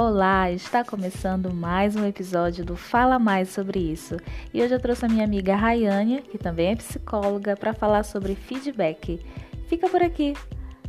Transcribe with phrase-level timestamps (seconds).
[0.00, 4.16] Olá, está começando mais um episódio do Fala Mais sobre isso.
[4.54, 8.36] E hoje eu trouxe a minha amiga Rayane, que também é psicóloga, para falar sobre
[8.36, 9.20] feedback.
[9.66, 10.34] Fica por aqui.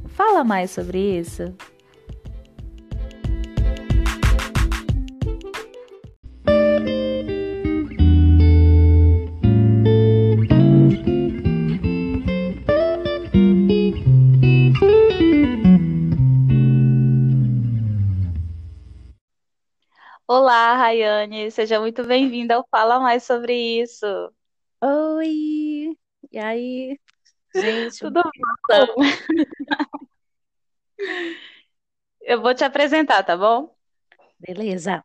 [0.10, 1.52] Fala mais sobre isso.
[21.52, 24.06] Seja muito bem-vinda ao Fala Mais sobre isso.
[24.82, 25.98] Oi!
[26.32, 27.00] E aí,
[27.56, 28.00] gente?
[28.00, 28.96] Tudo bom?
[32.22, 33.76] Eu vou te apresentar, tá bom?
[34.40, 35.04] Beleza.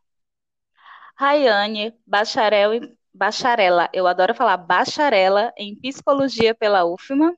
[1.17, 7.33] Rayane, bacharel em bacharela, eu adoro falar bacharela em psicologia pela UFMA,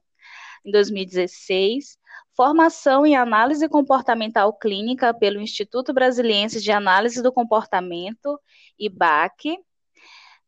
[0.66, 1.98] em 2016,
[2.38, 8.40] formação em análise comportamental clínica pelo Instituto Brasiliense de Análise do Comportamento,
[8.78, 9.58] IBAC,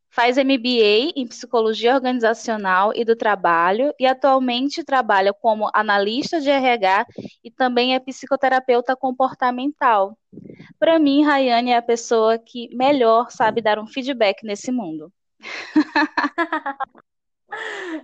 [0.07, 7.07] faz MBA em Psicologia Organizacional e do Trabalho e atualmente trabalha como analista de RH
[7.43, 10.15] e também é psicoterapeuta comportamental.
[10.77, 15.11] Para mim, Rayane é a pessoa que melhor sabe dar um feedback nesse mundo.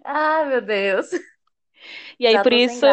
[0.03, 1.07] ah, meu Deus.
[2.19, 2.85] E aí, Já por isso,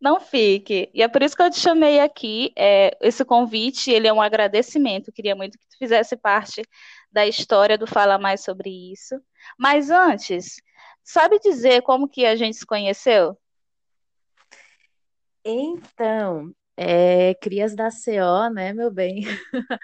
[0.00, 0.90] não fique.
[0.94, 2.52] E é por isso que eu te chamei aqui.
[2.56, 5.08] É, esse convite, ele é um agradecimento.
[5.08, 6.62] Eu queria muito que tu fizesse parte
[7.12, 9.20] da história do Fala Mais sobre isso.
[9.58, 10.56] Mas antes,
[11.04, 13.36] sabe dizer como que a gente se conheceu?
[15.44, 19.22] Então, é, crias da CO, né, meu bem?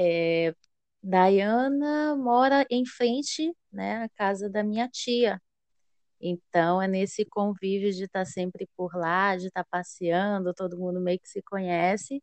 [0.00, 0.54] É,
[2.16, 5.40] mora em frente, né, à casa da minha tia.
[6.20, 11.18] Então, é nesse convívio de estar sempre por lá, de estar passeando, todo mundo meio
[11.20, 12.22] que se conhece.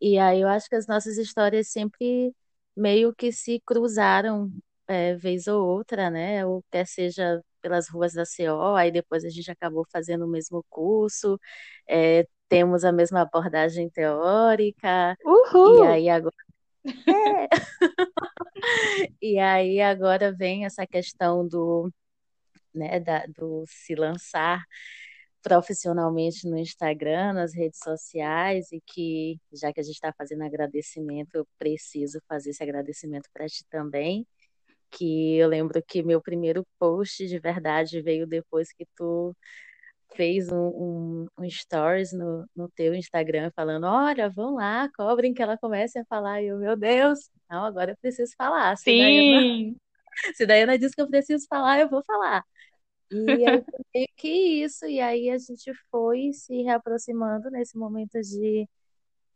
[0.00, 2.34] E aí eu acho que as nossas histórias sempre
[2.76, 4.50] meio que se cruzaram
[4.88, 6.46] é, vez ou outra, né?
[6.46, 10.62] Ou quer seja pelas ruas da CO, aí depois a gente acabou fazendo o mesmo
[10.68, 11.40] curso,
[11.88, 15.84] é, temos a mesma abordagem teórica, Uhul!
[15.84, 16.36] e aí agora.
[16.84, 17.48] É.
[19.20, 21.90] e aí agora vem essa questão do
[22.74, 24.62] né, da, do se lançar
[25.42, 31.34] profissionalmente no Instagram, nas redes sociais, e que, já que a gente está fazendo agradecimento,
[31.34, 34.26] eu preciso fazer esse agradecimento para ti também.
[34.90, 39.36] Que eu lembro que meu primeiro post de verdade veio depois que tu
[40.14, 45.42] fez um, um, um stories no, no teu Instagram falando, olha, vão lá, cobrem que
[45.42, 46.42] ela comece a falar.
[46.42, 48.76] E eu, meu Deus, não, agora eu preciso falar.
[48.76, 49.76] Se Sim!
[50.36, 52.44] Se Daiana diz que eu preciso falar, eu vou falar.
[53.10, 54.28] E aí foi meio que
[54.64, 58.68] isso, e aí a gente foi se reaproximando nesse momento de,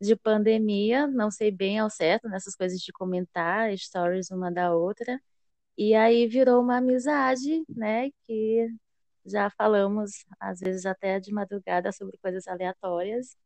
[0.01, 5.21] de pandemia, não sei bem ao certo, nessas coisas de comentar stories uma da outra,
[5.77, 8.69] e aí virou uma amizade, né, que
[9.25, 13.37] já falamos, às vezes até de madrugada, sobre coisas aleatórias,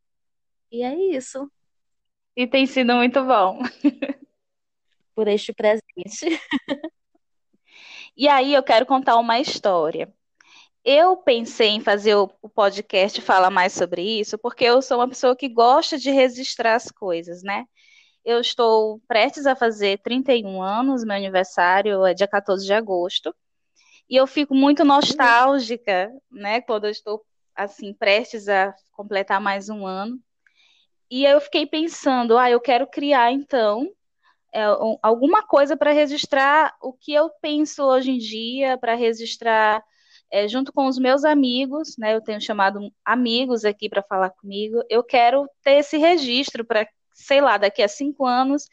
[0.71, 1.51] e é isso.
[2.35, 3.61] E tem sido muito bom.
[5.15, 6.41] Por este presente.
[8.17, 10.13] E aí eu quero contar uma história.
[10.85, 15.37] Eu pensei em fazer o podcast falar mais sobre isso, porque eu sou uma pessoa
[15.37, 17.65] que gosta de registrar as coisas, né?
[18.25, 23.35] Eu estou prestes a fazer 31 anos, meu aniversário é dia 14 de agosto,
[24.09, 27.25] e eu fico muito nostálgica, né, quando eu estou
[27.55, 30.19] assim prestes a completar mais um ano.
[31.11, 33.89] E eu fiquei pensando, ah, eu quero criar então
[34.53, 34.63] é,
[35.03, 39.83] alguma coisa para registrar o que eu penso hoje em dia, para registrar
[40.31, 42.15] é, junto com os meus amigos, né?
[42.15, 44.83] Eu tenho chamado amigos aqui para falar comigo.
[44.89, 48.69] Eu quero ter esse registro para, sei lá, daqui a cinco anos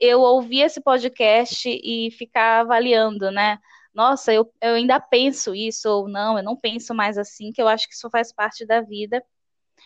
[0.00, 3.58] eu ouvir esse podcast e ficar avaliando, né?
[3.94, 7.68] Nossa, eu, eu ainda penso isso ou não, eu não penso mais assim, que eu
[7.68, 9.22] acho que isso faz parte da vida.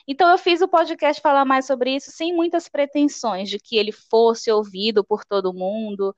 [0.06, 3.92] Então eu fiz o podcast falar mais sobre isso sem muitas pretensões de que ele
[3.92, 6.14] fosse ouvido por todo mundo.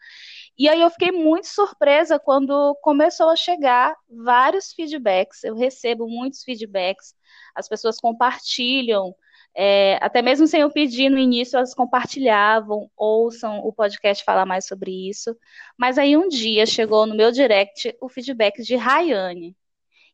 [0.58, 5.44] E aí eu fiquei muito surpresa quando começou a chegar vários feedbacks.
[5.44, 7.14] Eu recebo muitos feedbacks,
[7.54, 9.14] as pessoas compartilham.
[9.54, 14.66] É, até mesmo sem eu pedir no início, elas compartilhavam, ouçam o podcast falar mais
[14.66, 15.36] sobre isso.
[15.76, 19.56] Mas aí um dia chegou no meu direct o feedback de Rayane.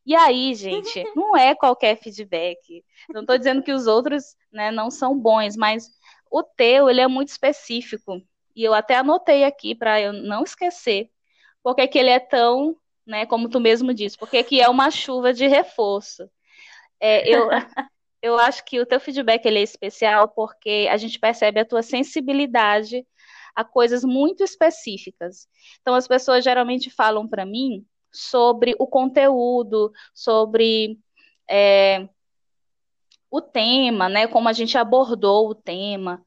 [0.05, 2.83] E aí, gente, não é qualquer feedback.
[3.09, 5.89] Não estou dizendo que os outros né, não são bons, mas
[6.29, 8.21] o teu ele é muito específico.
[8.55, 11.09] E eu até anotei aqui para eu não esquecer,
[11.63, 15.33] porque que ele é tão, né, como tu mesmo disse, porque que é uma chuva
[15.33, 16.29] de reforço.
[16.99, 17.49] É, eu,
[18.21, 21.81] eu acho que o teu feedback ele é especial porque a gente percebe a tua
[21.81, 23.05] sensibilidade
[23.55, 25.47] a coisas muito específicas.
[25.81, 27.85] Então, as pessoas geralmente falam para mim
[28.15, 30.99] sobre o conteúdo, sobre
[31.49, 32.07] é,
[33.29, 34.27] o tema, né?
[34.27, 36.23] Como a gente abordou o tema.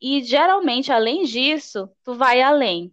[0.00, 2.92] E geralmente, além disso, tu vai além.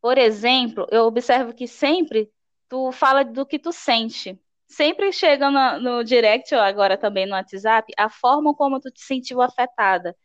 [0.00, 2.30] Por exemplo, eu observo que sempre
[2.68, 4.38] tu fala do que tu sente.
[4.66, 9.02] Sempre chega no, no direct, ou agora também no WhatsApp, a forma como tu te
[9.02, 10.16] sentiu afetada.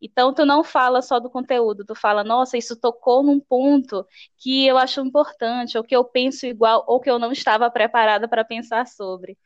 [0.00, 4.06] Então, tu não fala só do conteúdo, tu fala, nossa, isso tocou num ponto
[4.38, 8.28] que eu acho importante, ou que eu penso igual, ou que eu não estava preparada
[8.28, 9.36] para pensar sobre.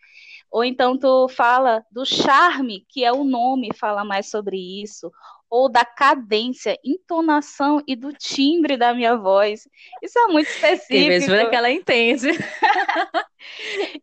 [0.50, 5.10] Ou então tu fala do charme, que é o nome, fala mais sobre isso,
[5.48, 9.68] ou da cadência, entonação e do timbre da minha voz.
[10.02, 10.94] Isso é muito específico.
[10.94, 12.28] E mesmo que ela entende.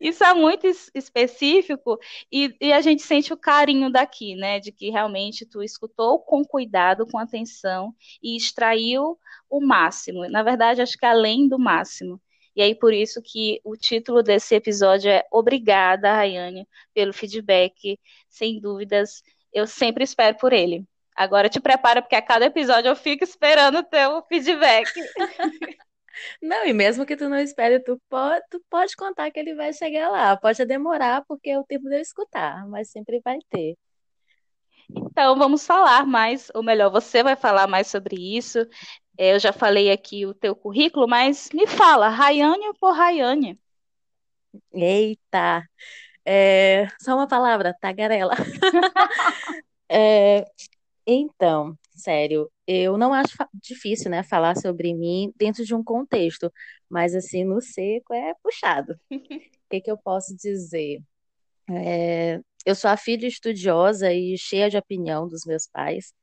[0.08, 2.00] Isso é muito específico
[2.32, 4.60] e, e, a gente sente o carinho daqui, né?
[4.60, 9.18] De que realmente tu escutou com cuidado, com atenção e extraiu
[9.50, 10.28] o máximo.
[10.30, 12.22] Na verdade, acho que além do máximo.
[12.56, 18.00] E aí, por isso que o título desse episódio é Obrigada, Rayane, pelo feedback.
[18.30, 19.22] Sem dúvidas,
[19.54, 20.84] eu sempre espero por ele.
[21.16, 24.88] Agora te prepara, porque a cada episódio eu fico esperando o teu feedback.
[26.42, 29.74] Não, e mesmo que tu não espere, tu pode, tu pode contar que ele vai
[29.74, 30.38] chegar lá.
[30.38, 33.76] Pode demorar, porque é o tempo de eu escutar, mas sempre vai ter.
[34.90, 38.60] Então, vamos falar mais, ou melhor, você vai falar mais sobre isso.
[39.18, 43.60] É, eu já falei aqui o teu currículo, mas me fala, Rayane por Rayane?
[44.74, 45.64] Eita!
[46.26, 48.36] É, só uma palavra, tagarela.
[49.90, 50.46] é,
[51.08, 56.52] então, sério, eu não acho difícil, né, falar sobre mim dentro de um contexto,
[56.90, 58.96] mas assim, no seco é puxado.
[59.68, 61.02] O que que eu posso dizer?
[61.70, 66.14] É, eu sou a filha estudiosa e cheia de opinião dos meus pais.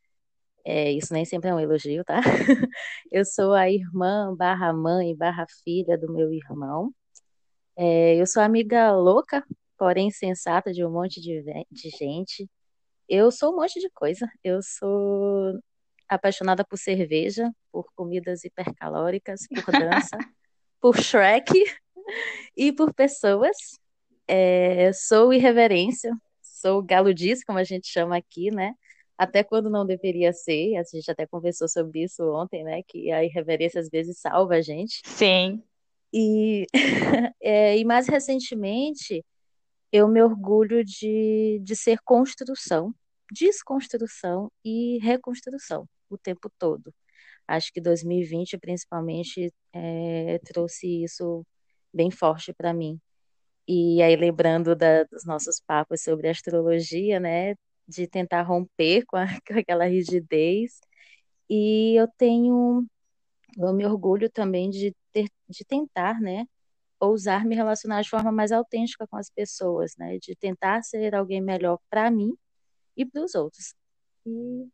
[0.65, 2.21] É, isso nem sempre é um elogio, tá?
[3.13, 6.93] Eu sou a irmã barra mãe barra filha do meu irmão.
[7.77, 9.45] É, eu sou amiga louca,
[9.79, 12.49] porém sensata de um monte de, de gente.
[13.09, 14.31] Eu sou um monte de coisa.
[14.43, 15.59] Eu sou
[16.09, 20.17] apaixonada por cerveja, por comidas hipercalóricas, por dança,
[20.81, 21.53] por Shrek
[22.57, 23.57] e por pessoas.
[24.27, 26.11] É, sou irreverência,
[26.43, 28.75] sou galudice, como a gente chama aqui, né?
[29.17, 32.83] Até quando não deveria ser, a gente até conversou sobre isso ontem, né?
[32.87, 35.03] Que a irreverência às vezes salva a gente.
[35.05, 35.63] Sim.
[36.13, 36.67] E,
[37.41, 39.25] é, e mais recentemente,
[39.95, 42.93] eu me orgulho de, de ser construção,
[43.33, 46.93] desconstrução e reconstrução o tempo todo.
[47.47, 51.47] Acho que 2020, principalmente, é, trouxe isso
[51.93, 53.01] bem forte para mim.
[53.69, 57.55] E aí, lembrando da, dos nossos papos sobre astrologia, né,
[57.89, 60.81] de tentar romper com, a, com aquela rigidez.
[61.49, 62.87] E eu tenho,
[63.59, 66.47] eu me orgulho também de, ter, de tentar, né,
[67.01, 70.19] ousar me relacionar de forma mais autêntica com as pessoas, né?
[70.19, 72.37] De tentar ser alguém melhor para mim
[72.97, 73.75] e para os outros.
[74.27, 74.67] E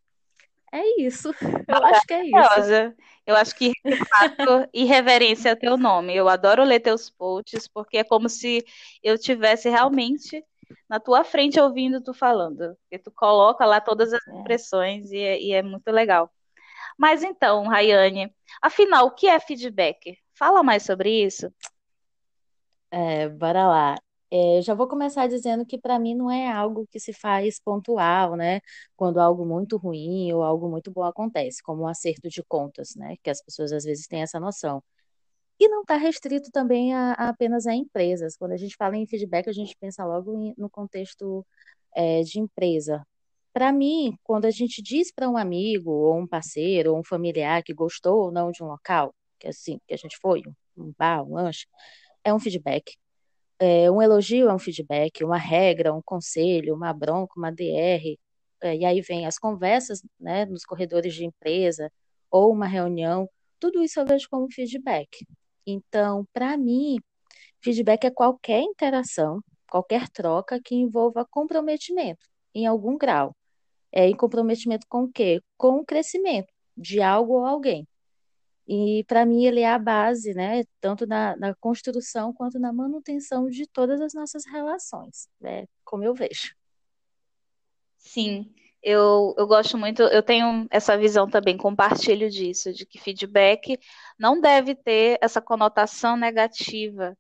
[0.72, 1.30] é isso.
[1.66, 2.94] Eu acho que é isso.
[3.26, 3.72] Eu acho que
[4.08, 6.14] fato, irreverência é o teu nome.
[6.14, 8.64] Eu adoro ler teus posts porque é como se
[9.02, 10.44] eu tivesse realmente
[10.88, 12.76] na tua frente ouvindo tu falando.
[12.82, 16.30] Porque tu coloca lá todas as expressões e é, e é muito legal.
[16.96, 20.18] Mas então, Rayane, afinal, o que é feedback?
[20.34, 21.52] Fala mais sobre isso.
[22.90, 23.96] É, bora lá.
[24.32, 28.36] É, já vou começar dizendo que para mim não é algo que se faz pontual,
[28.36, 28.60] né?
[28.96, 33.16] Quando algo muito ruim ou algo muito bom acontece, como um acerto de contas, né?
[33.22, 34.82] Que as pessoas às vezes têm essa noção.
[35.58, 38.36] E não está restrito também a, a apenas a empresas.
[38.36, 41.46] Quando a gente fala em feedback, a gente pensa logo em, no contexto
[41.94, 43.06] é, de empresa.
[43.52, 47.62] Para mim, quando a gente diz para um amigo, ou um parceiro, ou um familiar
[47.62, 50.42] que gostou ou não de um local, que assim, que a gente foi,
[50.76, 51.66] um bar, um lanche,
[52.24, 52.96] é um feedback.
[53.58, 58.18] É, um elogio é um feedback, uma regra, um conselho, uma bronca, uma DR.
[58.62, 61.90] É, e aí vem as conversas né, nos corredores de empresa
[62.30, 63.28] ou uma reunião.
[63.58, 65.26] Tudo isso eu vejo como feedback.
[65.66, 66.98] Então, para mim,
[67.60, 73.36] feedback é qualquer interação, qualquer troca que envolva comprometimento em algum grau.
[73.92, 75.42] É em comprometimento com o quê?
[75.56, 77.86] Com o crescimento de algo ou alguém.
[78.72, 83.50] E para mim ele é a base, né, tanto na, na, construção quanto na manutenção
[83.50, 86.54] de todas as nossas relações, né, como eu vejo.
[87.98, 93.76] Sim, eu, eu gosto muito, eu tenho essa visão também, compartilho disso, de que feedback
[94.16, 97.18] não deve ter essa conotação negativa,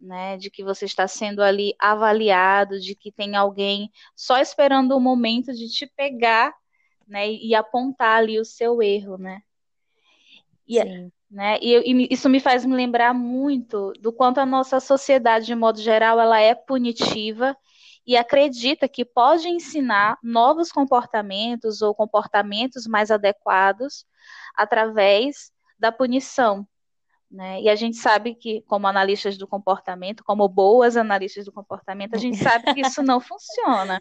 [0.00, 5.00] né, de que você está sendo ali avaliado, de que tem alguém só esperando o
[5.00, 6.54] momento de te pegar,
[7.06, 9.42] né, e apontar ali o seu erro, né?
[10.66, 11.12] E, Sim.
[11.30, 15.54] Né, e, e isso me faz me lembrar muito do quanto a nossa sociedade, de
[15.54, 17.56] modo geral, ela é punitiva
[18.06, 24.06] e acredita que pode ensinar novos comportamentos ou comportamentos mais adequados
[24.54, 26.66] através da punição.
[27.28, 27.60] Né?
[27.62, 32.18] E a gente sabe que, como analistas do comportamento, como boas analistas do comportamento, a
[32.18, 34.00] gente sabe que isso não funciona.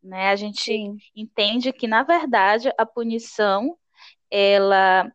[0.00, 0.30] Né?
[0.30, 0.96] A gente Sim.
[1.14, 3.76] entende que, na verdade, a punição
[4.30, 5.12] ela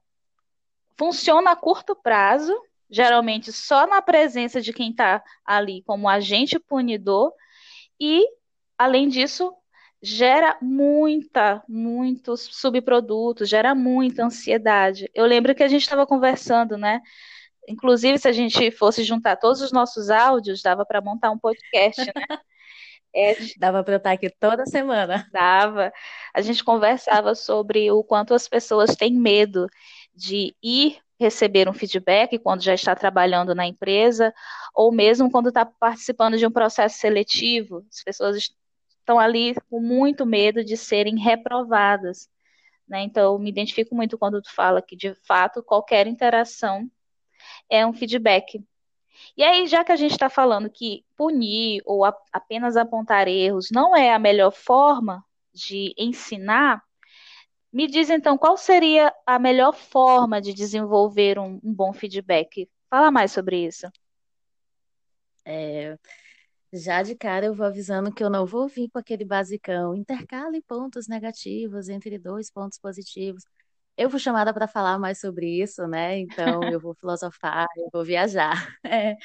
[1.02, 2.56] funciona a curto prazo,
[2.88, 7.34] geralmente só na presença de quem está ali como agente punidor,
[8.00, 8.24] e,
[8.78, 9.52] além disso,
[10.00, 15.10] gera muita, muitos subprodutos, gera muita ansiedade.
[15.16, 17.02] Eu lembro que a gente estava conversando, né?
[17.68, 22.00] Inclusive, se a gente fosse juntar todos os nossos áudios, dava para montar um podcast,
[22.06, 22.14] né?
[23.14, 25.28] É, dava para eu estar aqui toda semana.
[25.34, 25.92] Dava.
[26.34, 29.68] A gente conversava sobre o quanto as pessoas têm medo
[30.14, 34.34] de ir receber um feedback quando já está trabalhando na empresa,
[34.74, 37.86] ou mesmo quando está participando de um processo seletivo.
[37.92, 38.52] As pessoas
[39.00, 42.28] estão ali com muito medo de serem reprovadas.
[42.88, 43.04] Né?
[43.04, 46.90] Então, me identifico muito quando tu fala que, de fato, qualquer interação
[47.70, 48.64] é um feedback.
[49.38, 53.70] E aí, já que a gente está falando que punir ou a, apenas apontar erros
[53.72, 56.84] não é a melhor forma de ensinar,
[57.72, 62.70] me diz então qual seria a melhor forma de desenvolver um, um bom feedback?
[62.90, 63.88] Fala mais sobre isso.
[65.46, 65.98] É,
[66.74, 70.62] já de cara eu vou avisando que eu não vou vir com aquele basicão, intercale
[70.62, 73.44] pontos negativos entre dois pontos positivos.
[73.98, 76.18] Eu fui chamada para falar mais sobre isso, né?
[76.20, 78.54] Então eu vou filosofar, eu vou viajar.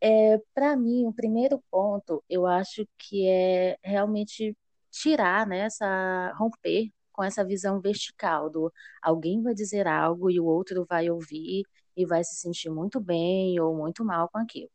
[0.00, 4.56] É, é, para mim, o primeiro ponto, eu acho que é realmente
[4.90, 10.44] tirar, né, essa, romper com essa visão vertical do alguém vai dizer algo e o
[10.46, 11.64] outro vai ouvir
[11.96, 14.70] e vai se sentir muito bem ou muito mal com aquilo.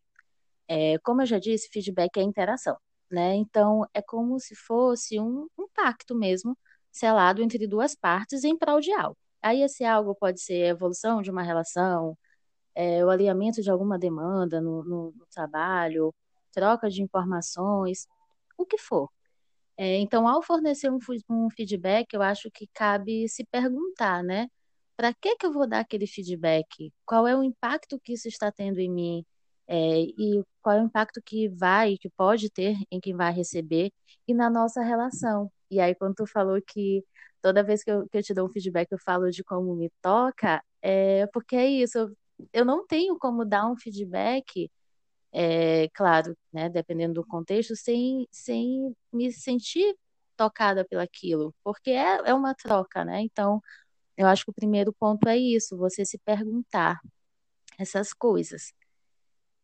[0.68, 2.78] É, como eu já disse, feedback é interação,
[3.12, 3.36] né?
[3.36, 6.58] Então, é como se fosse um, um pacto mesmo,
[6.92, 9.18] selado entre duas partes em prol de algo.
[9.42, 12.18] Aí esse algo pode ser a evolução de uma relação,
[12.76, 16.14] é, o alinhamento de alguma demanda no, no, no, trabalho,
[16.52, 18.08] troca de informações,
[18.58, 19.10] o que for.
[19.82, 24.48] É, então, ao fornecer um, um, feedback, eu acho que cabe se perguntar, né?
[24.98, 26.92] Para que, que eu vou dar aquele feedback?
[27.06, 29.26] Qual é o impacto que isso está tendo em mim?
[29.70, 33.92] é, e qual é o impacto que vai, que pode ter em quem vai receber
[34.28, 35.52] e na nossa relação.
[35.70, 37.04] E aí, quando tu falou que
[37.42, 39.92] toda vez que eu, que eu te dou um feedback, eu falo de como me
[40.02, 42.18] toca, é porque é isso, eu,
[42.54, 44.72] eu não tenho como dar um feedback,
[45.32, 49.96] é, claro, né, dependendo do contexto, sem, sem me sentir
[50.38, 53.22] tocada pelaquilo, porque é, é uma troca, né?
[53.22, 53.62] Então,
[54.18, 57.00] eu acho que o primeiro ponto é isso, você se perguntar
[57.80, 58.74] essas coisas.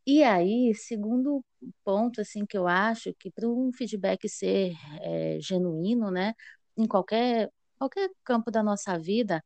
[0.08, 1.44] E aí, segundo
[1.84, 6.34] ponto, assim, que eu acho que para um feedback ser é, genuíno, né,
[6.78, 9.44] em qualquer, qualquer campo da nossa vida,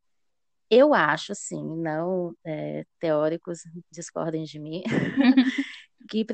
[0.70, 3.60] eu acho, assim, não é, teóricos
[3.90, 4.82] discordem de mim,
[6.10, 6.26] que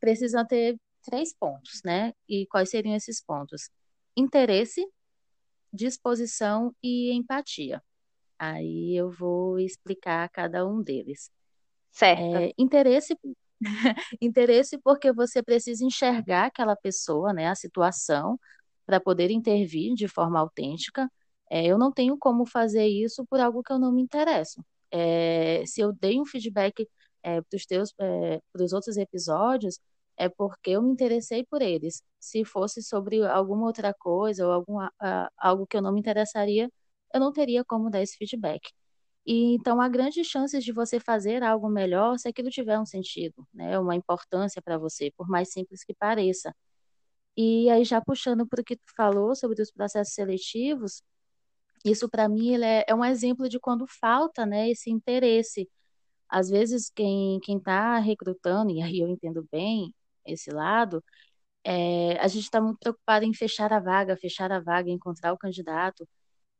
[0.00, 2.12] precisam ter três pontos, né?
[2.28, 3.70] E quais seriam esses pontos?
[4.16, 4.84] Interesse,
[5.72, 7.82] disposição e empatia.
[8.38, 11.30] Aí eu vou explicar cada um deles.
[11.92, 12.22] Certo.
[12.22, 13.14] É, interesse
[14.20, 18.38] Interesse porque você precisa enxergar aquela pessoa, né, a situação,
[18.86, 21.10] para poder intervir de forma autêntica.
[21.50, 24.64] É, eu não tenho como fazer isso por algo que eu não me interesso.
[24.90, 26.88] É, se eu dei um feedback
[27.22, 29.78] é, para os teus, é, para os outros episódios,
[30.16, 32.02] é porque eu me interessei por eles.
[32.18, 34.64] Se fosse sobre alguma outra coisa ou
[35.38, 36.70] algo que eu não me interessaria,
[37.14, 38.70] eu não teria como dar esse feedback.
[39.26, 43.46] E então há grandes chances de você fazer algo melhor se aquilo tiver um sentido,
[43.52, 43.78] né?
[43.78, 46.54] Uma importância para você, por mais simples que pareça.
[47.36, 51.02] E aí já puxando para o que tu falou sobre os processos seletivos,
[51.84, 55.68] isso para mim é, é, um exemplo de quando falta, né, esse interesse.
[56.30, 59.94] Às vezes quem quem está recrutando e aí eu entendo bem
[60.26, 61.02] esse lado,
[61.64, 65.38] é, a gente está muito preocupado em fechar a vaga, fechar a vaga, encontrar o
[65.38, 66.08] candidato.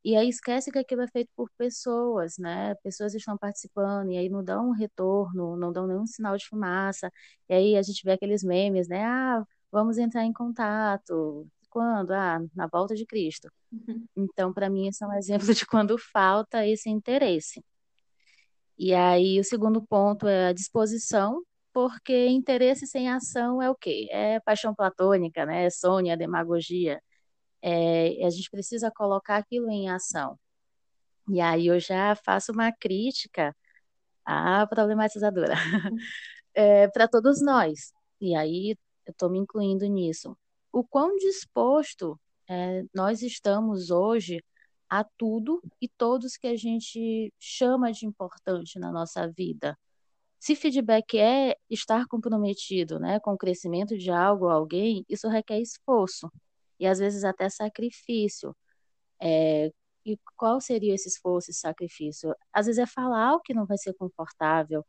[0.04, 2.74] E aí esquece que aquilo é feito por pessoas, né?
[2.76, 7.12] Pessoas estão participando e aí não dão um retorno, não dão nenhum sinal de fumaça.
[7.48, 9.04] E aí a gente vê aqueles memes, né?
[9.04, 11.46] Ah, vamos entrar em contato.
[11.70, 12.12] Quando?
[12.12, 13.50] Ah, na volta de Cristo.
[13.72, 14.06] Uhum.
[14.16, 17.62] Então, para mim, esse é um exemplo de quando falta esse interesse.
[18.82, 24.08] E aí, o segundo ponto é a disposição, porque interesse sem ação é o quê?
[24.10, 25.66] É paixão platônica, né?
[25.66, 27.02] É sonho, é demagogia.
[27.62, 30.38] É, a gente precisa colocar aquilo em ação.
[31.28, 33.54] E aí eu já faço uma crítica
[34.24, 35.54] à problematizadora
[36.54, 37.92] é, para todos nós.
[38.20, 40.36] E aí eu estou me incluindo nisso.
[40.72, 44.42] O quão disposto é, nós estamos hoje
[44.90, 49.78] a tudo e todos que a gente chama de importante na nossa vida.
[50.40, 55.60] Se feedback é estar comprometido né, com o crescimento de algo ou alguém, isso requer
[55.60, 56.30] esforço
[56.78, 58.56] e às vezes até sacrifício.
[59.22, 59.70] É,
[60.04, 62.34] e qual seria esse esforço, esse sacrifício?
[62.52, 64.84] Às vezes é falar algo que não vai ser confortável,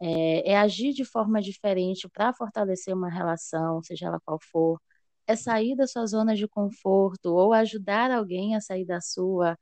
[0.00, 4.80] é, é agir de forma diferente para fortalecer uma relação, seja ela qual for,
[5.26, 9.58] é sair da sua zona de conforto ou ajudar alguém a sair da sua.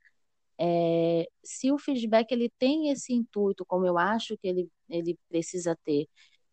[0.59, 5.77] É, se o feedback ele tem esse intuito, como eu acho que ele, ele precisa
[5.83, 6.07] ter,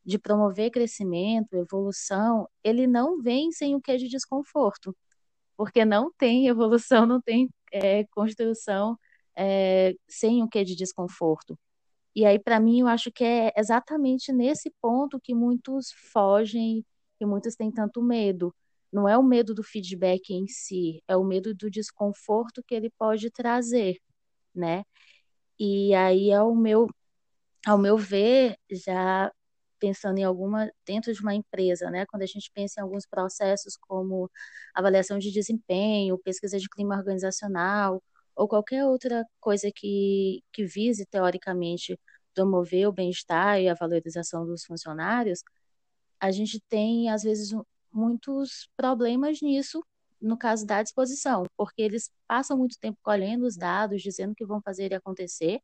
[0.04, 4.96] de promover crescimento, evolução, ele não vem sem o que de desconforto,
[5.56, 8.98] porque não tem evolução, não tem é, construção
[9.36, 11.58] é, sem o que de desconforto.
[12.14, 16.84] E aí, para mim, eu acho que é exatamente nesse ponto que muitos fogem,
[17.18, 18.54] que muitos têm tanto medo
[18.92, 22.90] não é o medo do feedback em si, é o medo do desconforto que ele
[22.98, 23.98] pode trazer,
[24.54, 24.84] né?
[25.58, 26.88] E aí, ao meu,
[27.66, 29.32] ao meu ver, já
[29.78, 32.06] pensando em alguma dentro de uma empresa, né?
[32.06, 34.30] Quando a gente pensa em alguns processos como
[34.74, 38.02] avaliação de desempenho, pesquisa de clima organizacional
[38.36, 41.98] ou qualquer outra coisa que que vise teoricamente
[42.34, 45.42] promover o bem-estar e a valorização dos funcionários,
[46.20, 47.52] a gente tem às vezes
[47.92, 49.82] muitos problemas nisso,
[50.20, 54.60] no caso da disposição, porque eles passam muito tempo colhendo os dados, dizendo que vão
[54.60, 55.60] fazer e acontecer,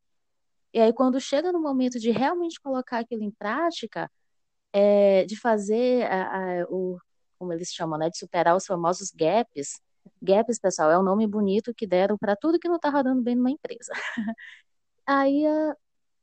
[0.73, 4.11] e aí quando chega no momento de realmente colocar aquilo em prática,
[4.73, 6.99] é, de fazer a, a, o,
[7.39, 9.79] como eles chamam, né, de superar os famosos gaps,
[10.21, 13.35] gaps, pessoal, é um nome bonito que deram para tudo que não está rodando bem
[13.35, 13.91] numa empresa.
[15.07, 15.75] aí a,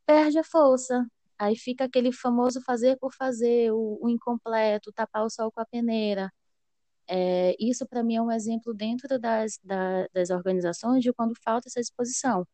[0.06, 1.06] perde a força,
[1.38, 5.66] Aí fica aquele famoso fazer por fazer, o, o incompleto, tapar o sol com a
[5.66, 6.32] peneira.
[7.08, 11.68] É, isso, para mim, é um exemplo dentro das, da, das organizações de quando falta
[11.68, 12.46] essa exposição.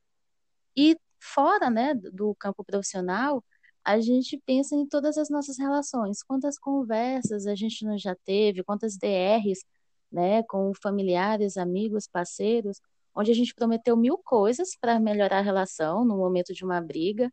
[0.76, 3.44] E fora né, do campo profissional,
[3.84, 6.22] a gente pensa em todas as nossas relações.
[6.22, 9.64] Quantas conversas a gente não já teve, quantas DRs
[10.10, 12.80] né, com familiares, amigos, parceiros,
[13.14, 17.32] onde a gente prometeu mil coisas para melhorar a relação no momento de uma briga,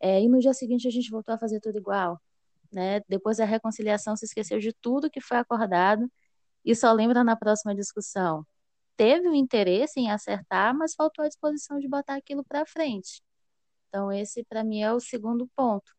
[0.00, 2.20] é, e no dia seguinte a gente voltou a fazer tudo igual.
[2.72, 3.00] Né?
[3.08, 6.10] Depois da reconciliação, se esqueceu de tudo que foi acordado
[6.64, 8.46] e só lembra na próxima discussão.
[8.96, 13.22] Teve o interesse em acertar, mas faltou a disposição de botar aquilo para frente.
[13.88, 15.92] Então, esse para mim é o segundo ponto.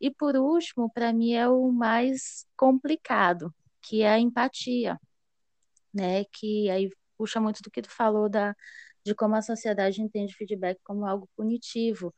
[0.00, 4.98] E por último, para mim é o mais complicado, que é a empatia,
[5.92, 6.24] né?
[6.26, 8.54] Que aí puxa muito do que tu falou da
[9.04, 12.14] de como a sociedade entende feedback como algo punitivo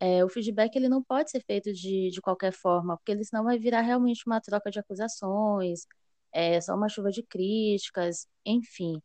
[0.00, 3.44] é, o feedback ele não pode ser feito de, de qualquer forma, porque ele senão
[3.44, 5.86] vai virar realmente uma troca de acusações,
[6.32, 9.00] é, só uma chuva de críticas, enfim.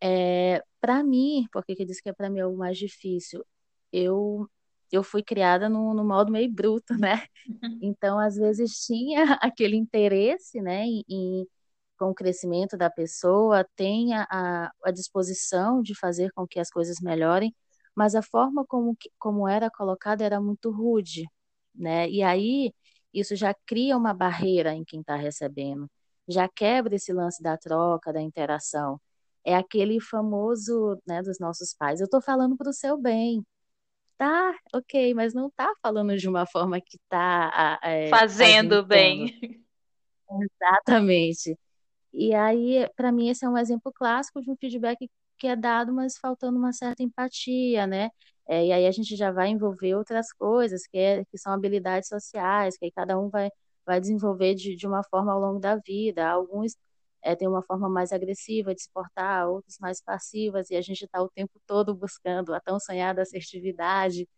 [0.00, 3.44] É, para mim, porque que diz que é para mim é o mais difícil,
[3.92, 4.48] eu
[4.92, 7.24] eu fui criada no, no modo meio bruto, né?
[7.82, 11.46] Então, às vezes tinha aquele interesse, né, em, em
[11.98, 16.98] com o crescimento da pessoa, tenha a, a disposição de fazer com que as coisas
[17.00, 17.54] melhorem,
[17.96, 21.24] mas a forma como, como era colocada era muito rude,
[21.74, 22.08] né?
[22.10, 22.72] E aí
[23.12, 25.90] isso já cria uma barreira em quem está recebendo,
[26.28, 29.00] já quebra esse lance da troca, da interação.
[29.44, 32.00] É aquele famoso, né, dos nossos pais.
[32.00, 33.44] Eu estou falando para o seu bem,
[34.18, 34.54] tá?
[34.74, 39.64] Ok, mas não está falando de uma forma que está é, fazendo bem.
[40.28, 41.58] Exatamente.
[42.12, 45.92] E aí, para mim, esse é um exemplo clássico de um feedback que é dado,
[45.92, 48.10] mas faltando uma certa empatia, né?
[48.48, 52.08] É, e aí a gente já vai envolver outras coisas, que, é, que são habilidades
[52.08, 53.50] sociais, que aí cada um vai,
[53.84, 56.26] vai desenvolver de, de uma forma ao longo da vida.
[56.28, 56.76] Alguns
[57.22, 61.04] é, têm uma forma mais agressiva de se portar, outros mais passivas, e a gente
[61.04, 64.28] está o tempo todo buscando a tão sonhada assertividade.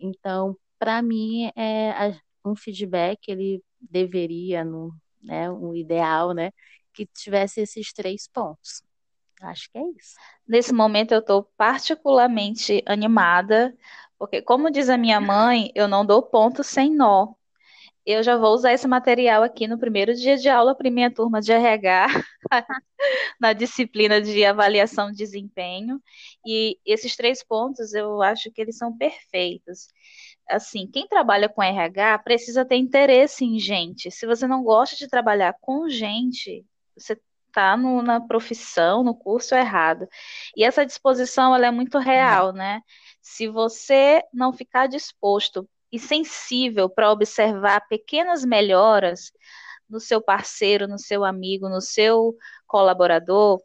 [0.00, 6.50] Então, para mim, é, um feedback, ele deveria, no, né, um ideal, né,
[6.92, 8.82] que tivesse esses três pontos.
[9.42, 10.14] Acho que é isso.
[10.46, 13.74] Nesse momento eu estou particularmente animada,
[14.18, 17.34] porque, como diz a minha mãe, eu não dou ponto sem nó.
[18.06, 21.40] Eu já vou usar esse material aqui no primeiro dia de aula para minha turma
[21.40, 22.08] de RH,
[23.40, 26.00] na disciplina de avaliação de desempenho.
[26.46, 29.88] E esses três pontos eu acho que eles são perfeitos.
[30.50, 34.10] assim, quem trabalha com RH precisa ter interesse em gente.
[34.10, 36.64] Se você não gosta de trabalhar com gente,
[36.96, 37.18] você
[37.48, 40.06] está na profissão, no curso errado.
[40.56, 42.80] E essa disposição ela é muito real, né?
[43.20, 49.32] Se você não ficar disposto e sensível para observar pequenas melhoras
[49.88, 53.60] no seu parceiro, no seu amigo, no seu colaborador,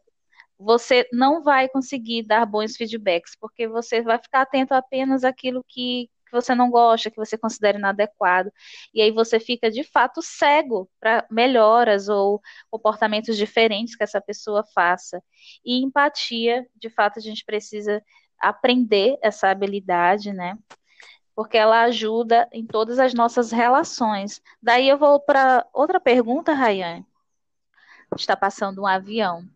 [0.58, 6.08] você não vai conseguir dar bons feedbacks, porque você vai ficar atento apenas àquilo que,
[6.08, 8.52] que você não gosta, que você considera inadequado.
[8.92, 14.64] E aí você fica de fato cego para melhoras ou comportamentos diferentes que essa pessoa
[14.74, 15.22] faça.
[15.64, 18.02] E empatia, de fato, a gente precisa
[18.38, 20.58] aprender essa habilidade, né?
[21.34, 24.40] Porque ela ajuda em todas as nossas relações.
[24.62, 27.06] Daí eu vou para outra pergunta, Rayane.
[28.16, 29.48] Está passando um avião.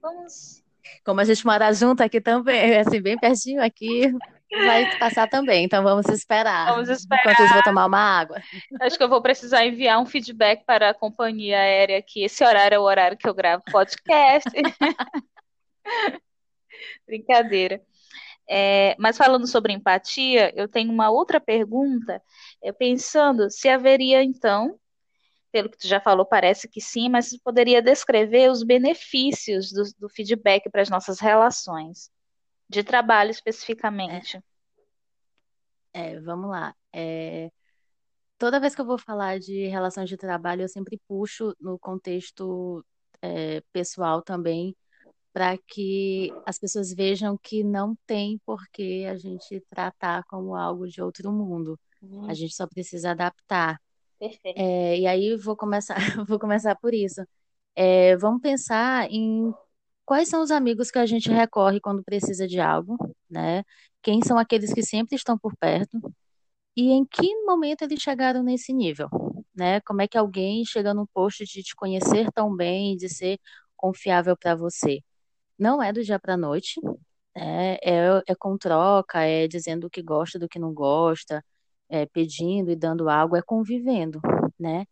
[0.00, 0.62] Vamos.
[1.04, 4.12] Como a gente mora junto aqui também, assim, bem pertinho aqui,
[4.52, 5.64] vai passar também.
[5.64, 6.72] Então vamos esperar.
[6.72, 7.20] Vamos esperar.
[7.20, 8.42] Enquanto isso, vou tomar uma água.
[8.80, 12.76] Acho que eu vou precisar enviar um feedback para a companhia aérea que esse horário
[12.76, 14.50] é o horário que eu gravo podcast.
[17.06, 17.80] Brincadeira.
[18.48, 22.20] É, mas falando sobre empatia, eu tenho uma outra pergunta,
[22.62, 24.78] é, pensando se haveria então
[25.52, 29.82] pelo que tu já falou, parece que sim, mas você poderia descrever os benefícios do,
[29.98, 32.10] do feedback para as nossas relações,
[32.72, 34.42] de trabalho especificamente.
[35.92, 36.74] É, é vamos lá.
[36.92, 37.50] É,
[38.38, 42.84] toda vez que eu vou falar de relações de trabalho, eu sempre puxo no contexto
[43.20, 44.74] é, pessoal também,
[45.32, 50.88] para que as pessoas vejam que não tem por que a gente tratar como algo
[50.88, 51.78] de outro mundo.
[52.00, 52.28] Uhum.
[52.28, 53.78] A gente só precisa adaptar.
[54.18, 54.58] Perfeito.
[54.58, 57.22] É, e aí vou começar, vou começar por isso.
[57.74, 59.52] É, vamos pensar em
[60.12, 62.98] quais são os amigos que a gente recorre quando precisa de algo,
[63.30, 63.64] né?
[64.02, 65.98] Quem são aqueles que sempre estão por perto
[66.76, 69.08] e em que momento eles chegaram nesse nível,
[69.54, 69.80] né?
[69.80, 73.38] Como é que alguém chega num posto de te conhecer tão bem, de ser
[73.74, 75.00] confiável para você?
[75.58, 76.78] Não é do dia para noite,
[77.34, 77.76] né?
[77.82, 81.42] é, é com troca, é dizendo o que gosta do que não gosta,
[81.88, 84.20] é, pedindo e dando algo, é convivendo,
[84.60, 84.84] né?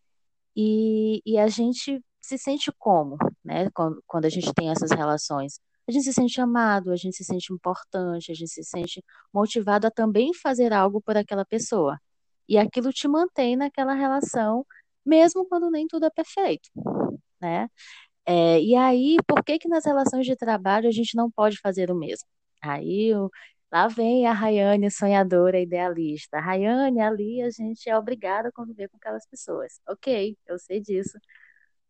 [0.55, 3.69] E, e a gente se sente como, né?
[3.71, 5.59] Quando, a gente tem essas relações.
[5.87, 9.03] A gente se sente amado, a gente se sente importante, a gente se sente
[9.33, 11.99] motivado a também fazer algo por aquela pessoa.
[12.47, 14.65] E aquilo te mantém naquela relação,
[15.05, 16.69] mesmo quando nem tudo é perfeito,
[17.41, 17.67] né?
[18.25, 21.91] É, e aí, por que que nas relações de trabalho a gente não pode fazer
[21.91, 22.27] o mesmo?
[22.61, 23.13] Aí
[23.71, 26.39] Lá vem a Rayane, sonhadora, idealista.
[26.41, 29.79] Rayane, ali a gente é obrigada a conviver com aquelas pessoas.
[29.87, 31.17] Ok, eu sei disso.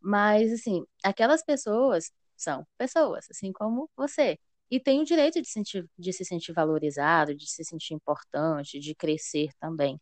[0.02, 4.38] Mas, assim, aquelas pessoas são pessoas, assim como você.
[4.70, 8.96] E tem o direito de, sentir, de se sentir valorizado, de se sentir importante, de
[8.96, 10.00] crescer também.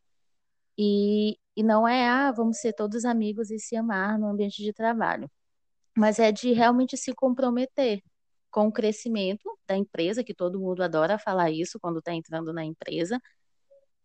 [0.77, 4.73] E, e não é, ah, vamos ser todos amigos e se amar no ambiente de
[4.73, 5.29] trabalho.
[5.97, 8.01] Mas é de realmente se comprometer
[8.51, 12.63] com o crescimento da empresa, que todo mundo adora falar isso quando está entrando na
[12.65, 13.19] empresa,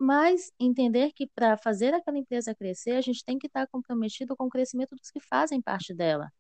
[0.05, 4.45] mas entender que para fazer aquela empresa crescer, a gente tem que estar comprometido com
[4.47, 6.31] o crescimento dos que fazem parte dela.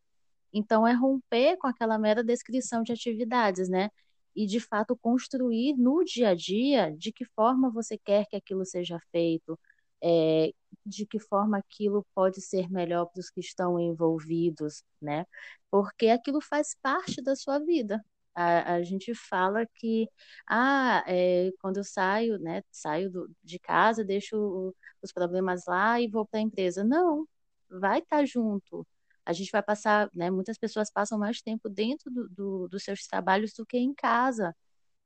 [0.52, 3.90] Então, é romper com aquela mera descrição de atividades, né?
[4.36, 8.64] E, de fato, construir no dia a dia de que forma você quer que aquilo
[8.66, 9.58] seja feito,
[10.02, 10.52] é,
[10.86, 15.26] de que forma aquilo pode ser melhor para os que estão envolvidos, né?
[15.70, 18.04] Porque aquilo faz parte da sua vida.
[18.34, 20.08] A, a gente fala que,
[20.48, 26.08] ah, é, quando eu saio, né, saio do, de casa, deixo os problemas lá e
[26.08, 26.84] vou para a empresa.
[26.84, 27.26] Não,
[27.70, 28.86] vai estar tá junto.
[29.26, 33.06] A gente vai passar, né, muitas pessoas passam mais tempo dentro do, do, dos seus
[33.06, 34.54] trabalhos do que em casa.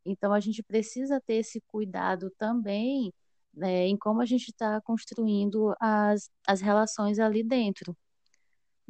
[0.05, 3.13] Então, a gente precisa ter esse cuidado também
[3.59, 7.97] né, em como a gente está construindo as, as relações ali dentro.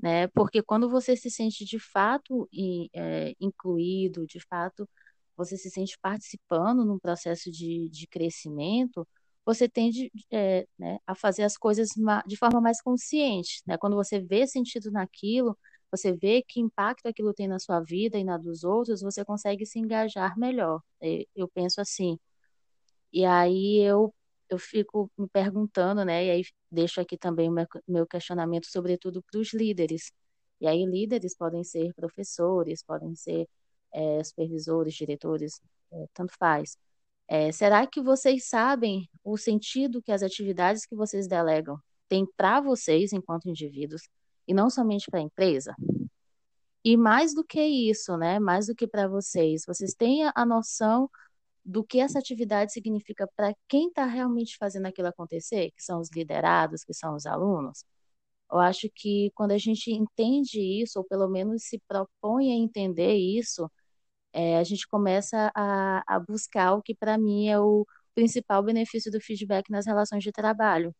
[0.00, 0.28] Né?
[0.28, 2.48] Porque quando você se sente de fato
[2.94, 4.88] é, incluído, de fato
[5.36, 9.06] você se sente participando num processo de, de crescimento,
[9.44, 11.90] você tende é, né, a fazer as coisas
[12.26, 13.62] de forma mais consciente.
[13.66, 13.78] Né?
[13.78, 15.56] Quando você vê sentido naquilo,
[15.90, 19.64] você vê que impacto aquilo tem na sua vida e na dos outros, você consegue
[19.64, 20.82] se engajar melhor.
[21.34, 22.18] Eu penso assim.
[23.12, 24.14] E aí eu
[24.50, 26.26] eu fico me perguntando, né?
[26.26, 27.54] E aí deixo aqui também o
[27.86, 30.12] meu questionamento, sobretudo para os líderes.
[30.60, 33.48] E aí, líderes podem ser professores, podem ser
[33.92, 35.60] é, supervisores, diretores,
[35.92, 36.76] é, tanto faz.
[37.28, 42.60] É, será que vocês sabem o sentido que as atividades que vocês delegam têm para
[42.60, 44.02] vocês enquanto indivíduos
[44.46, 45.74] e não somente para a empresa?
[46.84, 48.38] E mais do que isso, né?
[48.38, 51.10] Mais do que para vocês, vocês têm a noção
[51.68, 56.10] do que essa atividade significa para quem está realmente fazendo aquilo acontecer, que são os
[56.10, 57.84] liderados, que são os alunos.
[58.52, 63.14] Eu acho que quando a gente entende isso, ou pelo menos se propõe a entender
[63.16, 63.70] isso,
[64.32, 69.12] é, a gente começa a, a buscar o que para mim é o principal benefício
[69.12, 70.94] do feedback nas relações de trabalho,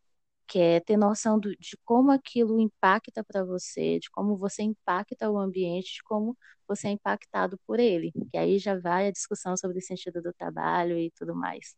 [0.48, 5.30] que é ter noção do, de como aquilo impacta para você, de como você impacta
[5.30, 8.12] o ambiente, de como você é impactado por ele.
[8.30, 11.76] Que aí já vai a discussão sobre o sentido do trabalho e tudo mais.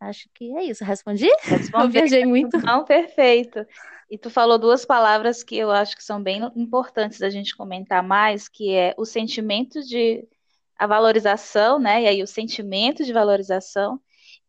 [0.00, 0.84] Acho que é isso.
[0.84, 1.28] Respondi?
[1.42, 1.84] Respondi.
[1.84, 2.58] Eu viajei muito.
[2.58, 3.66] Não, perfeito.
[4.10, 8.02] E tu falou duas palavras que eu acho que são bem importantes da gente comentar
[8.04, 10.28] mais, que é o sentimento de
[10.78, 12.02] a valorização, né?
[12.02, 14.00] E aí o sentimento de valorização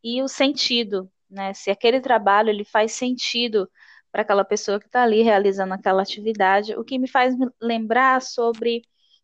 [0.03, 1.53] e o sentido, né?
[1.53, 3.69] Se aquele trabalho ele faz sentido
[4.11, 8.81] para aquela pessoa que está ali realizando aquela atividade, o que me faz lembrar sobre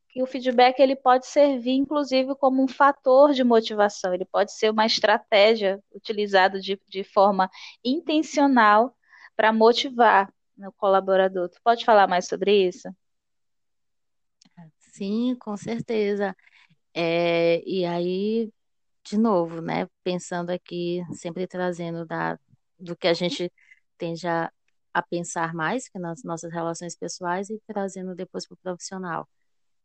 [0.09, 4.69] que o feedback ele pode servir, inclusive, como um fator de motivação, ele pode ser
[4.69, 7.49] uma estratégia utilizada de, de forma
[7.83, 8.95] intencional
[9.35, 11.49] para motivar o colaborador.
[11.49, 12.87] Tu pode falar mais sobre isso?
[14.77, 16.35] Sim, com certeza.
[16.93, 18.51] É, e aí,
[19.03, 22.39] de novo, né, pensando aqui, sempre trazendo da,
[22.79, 23.51] do que a gente
[23.97, 24.51] tende a,
[24.93, 29.27] a pensar mais, que nas nossas relações pessoais, e trazendo depois para o profissional.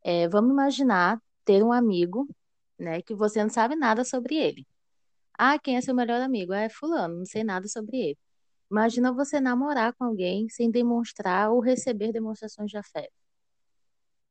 [0.04, 2.28] É, vamos imaginar ter um amigo,
[2.78, 4.66] né, que você não sabe nada sobre ele.
[5.38, 6.52] Ah, quem é seu melhor amigo?
[6.52, 8.18] É fulano, não sei nada sobre ele.
[8.70, 13.12] Imagina você namorar com alguém sem demonstrar ou receber demonstrações de afeto.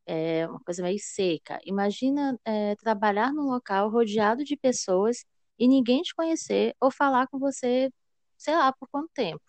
[0.08, 1.60] É uma coisa meio seca.
[1.66, 5.26] Imagina é, trabalhar num local rodeado de pessoas
[5.60, 7.90] e ninguém te conhecer ou falar com você,
[8.38, 9.42] sei lá, por quanto tempo.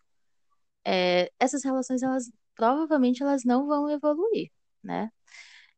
[0.86, 4.50] É, essas relações, elas provavelmente elas não vão evoluir,
[4.82, 5.10] né?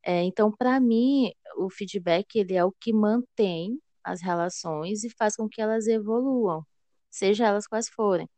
[0.03, 5.37] É, então, para mim, o feedback ele é o que mantém as relações e faz
[5.37, 6.65] com que elas evoluam,
[7.11, 8.29] seja elas quais forem.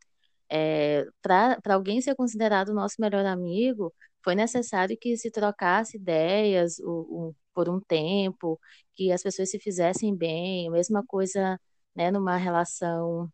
[0.51, 3.93] É, para alguém ser considerado nosso melhor amigo,
[4.25, 8.59] foi necessário que se trocasse ideias o, o, por um tempo,
[8.95, 11.59] que as pessoas se fizessem bem, mesma coisa
[11.95, 13.31] né, numa relação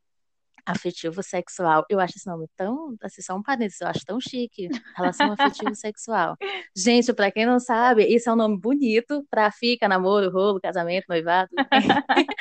[0.66, 1.84] afetivo sexual.
[1.88, 5.74] Eu acho esse nome tão, assim, só um parênteses, eu acho tão chique, relação afetivo
[5.74, 6.36] sexual.
[6.76, 11.06] Gente, para quem não sabe, isso é um nome bonito para fica, namoro, rolo, casamento,
[11.08, 11.50] noivado.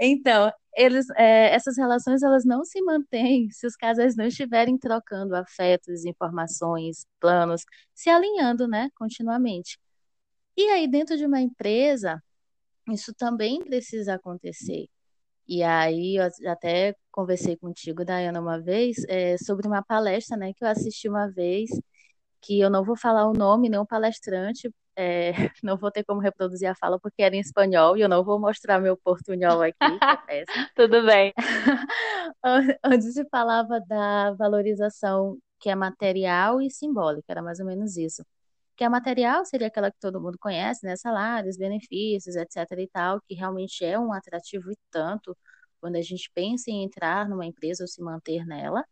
[0.00, 5.34] então, eles, é, essas relações elas não se mantêm se os casais não estiverem trocando
[5.36, 7.62] afetos, informações, planos,
[7.94, 9.78] se alinhando, né, continuamente.
[10.56, 12.22] E aí, dentro de uma empresa,
[12.90, 14.86] isso também precisa acontecer.
[15.48, 20.64] E aí, eu até conversei contigo, Dayana, uma vez, é, sobre uma palestra, né, que
[20.64, 21.70] eu assisti uma vez,
[22.42, 26.20] que eu não vou falar o nome, nem o palestrante, é, não vou ter como
[26.20, 29.76] reproduzir a fala porque era em espanhol e eu não vou mostrar meu portunhol aqui,
[30.28, 30.44] é
[30.76, 31.32] Tudo bem.
[32.84, 38.24] Onde se falava da valorização que é material e simbólica, era mais ou menos isso.
[38.76, 40.96] Que a material seria aquela que todo mundo conhece, né?
[40.96, 45.36] Salários, benefícios, etc e tal, que realmente é um atrativo e tanto
[45.80, 48.84] quando a gente pensa em entrar numa empresa ou se manter nela,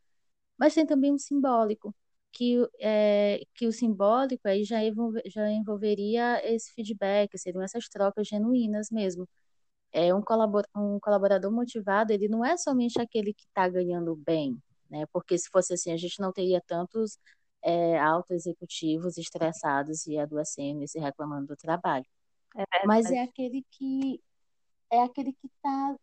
[0.59, 1.95] mas tem também um simbólico,
[2.33, 8.29] que, é, que o simbólico aí já, envolve, já envolveria esse feedback, seriam essas trocas
[8.29, 9.29] genuínas mesmo.
[9.93, 14.57] É um, colabor, um colaborador motivado, ele não é somente aquele que está ganhando bem,
[14.89, 15.05] né?
[15.13, 17.19] Porque se fosse assim, a gente não teria tantos
[17.63, 22.07] é, altos executivos estressados e adoecendo e se reclamando do trabalho.
[22.57, 24.21] É Mas é aquele que
[24.91, 25.97] é aquele que está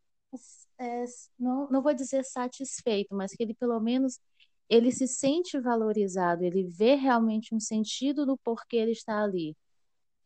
[0.79, 1.05] é,
[1.39, 4.19] não, não vou dizer satisfeito, mas que ele pelo menos
[4.69, 9.55] ele se sente valorizado, ele vê realmente um sentido do porquê ele está ali.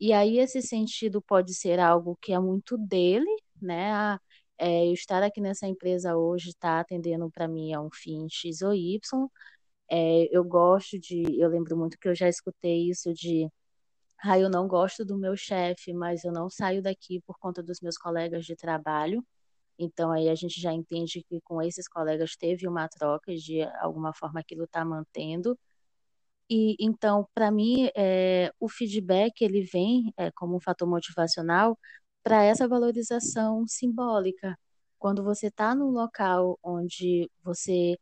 [0.00, 3.92] E aí esse sentido pode ser algo que é muito dele, né?
[3.92, 4.20] Ah,
[4.58, 8.62] é, eu estar aqui nessa empresa hoje está atendendo para mim a um fim X
[8.62, 9.00] ou Y.
[9.90, 13.48] É, eu gosto de, eu lembro muito que eu já escutei isso de,
[14.22, 17.80] ah, eu não gosto do meu chefe, mas eu não saio daqui por conta dos
[17.80, 19.24] meus colegas de trabalho.
[19.78, 24.12] Então aí a gente já entende que com esses colegas teve uma troca de alguma
[24.14, 25.58] forma aquilo está mantendo.
[26.50, 31.78] E então, para mim, é, o feedback ele vem é, como um fator motivacional
[32.22, 34.58] para essa valorização simbólica.
[34.98, 37.96] Quando você está num local onde você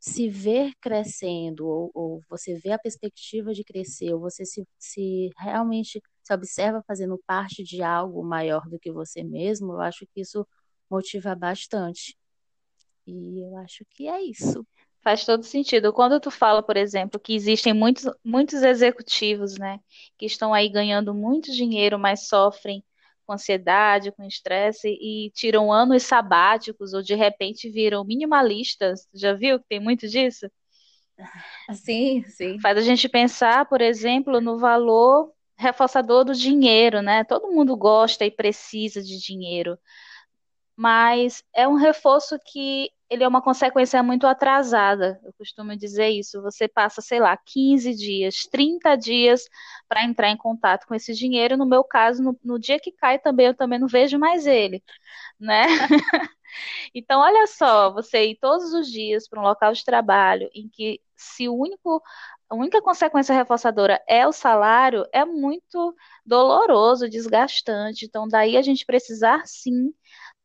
[0.00, 5.30] se vê crescendo, ou, ou, você vê a perspectiva de crescer, ou você se, se
[5.38, 10.20] realmente se observa fazendo parte de algo maior do que você mesmo, eu acho que
[10.22, 10.46] isso
[10.92, 12.16] motiva bastante.
[13.06, 14.66] E eu acho que é isso.
[15.02, 15.92] Faz todo sentido.
[15.92, 19.80] Quando tu fala, por exemplo, que existem muitos, muitos executivos, né,
[20.18, 22.84] que estão aí ganhando muito dinheiro, mas sofrem
[23.26, 29.08] com ansiedade, com estresse e tiram anos sabáticos ou de repente viram minimalistas.
[29.14, 30.46] Já viu que tem muito disso?
[31.74, 32.60] Sim, sim.
[32.60, 37.24] Faz a gente pensar, por exemplo, no valor reforçador do dinheiro, né?
[37.24, 39.78] Todo mundo gosta e precisa de dinheiro,
[40.76, 45.20] mas é um reforço que ele é uma consequência muito atrasada.
[45.22, 46.40] Eu costumo dizer isso.
[46.40, 49.44] Você passa, sei lá, 15 dias, 30 dias
[49.86, 51.58] para entrar em contato com esse dinheiro.
[51.58, 54.82] No meu caso, no, no dia que cai também, eu também não vejo mais ele,
[55.38, 55.64] né?
[56.94, 61.00] então, olha só, você ir todos os dias para um local de trabalho em que
[61.16, 62.02] se o único
[62.48, 68.04] a única consequência reforçadora é o salário, é muito doloroso, desgastante.
[68.04, 69.90] Então, daí a gente precisar sim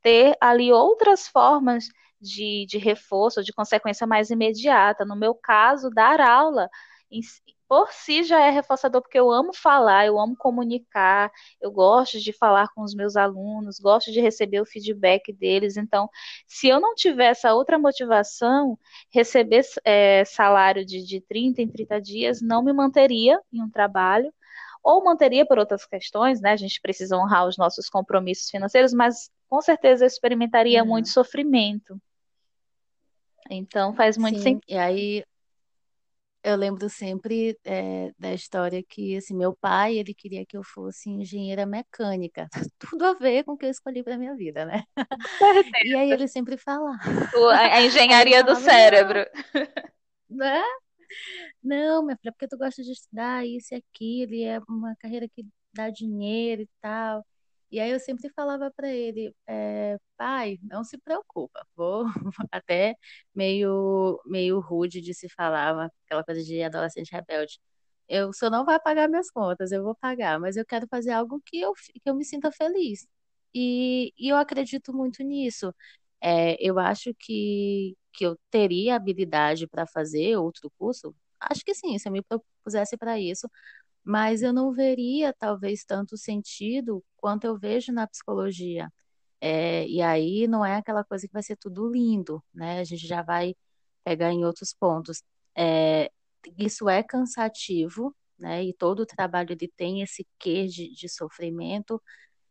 [0.07, 1.89] ter ali outras formas
[2.21, 5.03] de, de reforço, de consequência mais imediata.
[5.03, 6.69] No meu caso, dar aula
[7.11, 7.19] em,
[7.67, 12.31] por si já é reforçador, porque eu amo falar, eu amo comunicar, eu gosto de
[12.31, 15.75] falar com os meus alunos, gosto de receber o feedback deles.
[15.75, 16.09] Então,
[16.47, 18.79] se eu não tiver essa outra motivação,
[19.11, 24.33] receber é, salário de, de 30 em 30 dias não me manteria em um trabalho,
[24.87, 26.53] ou manteria por outras questões, né?
[26.53, 30.87] A gente precisa honrar os nossos compromissos financeiros, mas com certeza eu experimentaria uhum.
[30.87, 32.01] muito sofrimento.
[33.49, 34.63] Então faz muito Sim, sentido.
[34.69, 35.25] E aí
[36.41, 41.09] eu lembro sempre é, da história que assim, meu pai ele queria que eu fosse
[41.09, 42.47] engenheira mecânica,
[42.79, 44.83] tudo a ver com o que eu escolhi para minha vida, né?
[45.83, 46.97] E aí ele sempre falava
[47.53, 49.25] a engenharia do cérebro,
[50.29, 50.63] né?
[51.63, 55.27] Não, minha filha, porque tu gosta de estudar isso e aquilo, e é uma carreira
[55.29, 57.25] que dá dinheiro e tal.
[57.69, 62.05] E aí eu sempre falava para ele, é, pai, não se preocupa, vou
[62.51, 62.95] até
[63.35, 67.59] meio meio rude de se falar, aquela coisa de adolescente rebelde.
[68.07, 71.41] Eu só não vai pagar minhas contas, eu vou pagar, mas eu quero fazer algo
[71.45, 73.05] que eu que eu me sinta feliz.
[73.53, 75.73] E, e eu acredito muito nisso.
[76.21, 81.15] É, eu acho que que eu teria habilidade para fazer outro curso.
[81.39, 83.49] Acho que sim, se eu me propusesse para isso,
[84.03, 88.91] mas eu não veria talvez tanto sentido quanto eu vejo na psicologia.
[89.41, 92.79] É, e aí não é aquela coisa que vai ser tudo lindo, né?
[92.79, 93.55] A gente já vai
[94.03, 95.23] pegar em outros pontos.
[95.55, 96.11] É,
[96.57, 98.63] isso é cansativo, né?
[98.63, 102.01] E todo o trabalho ele tem esse quê de, de sofrimento.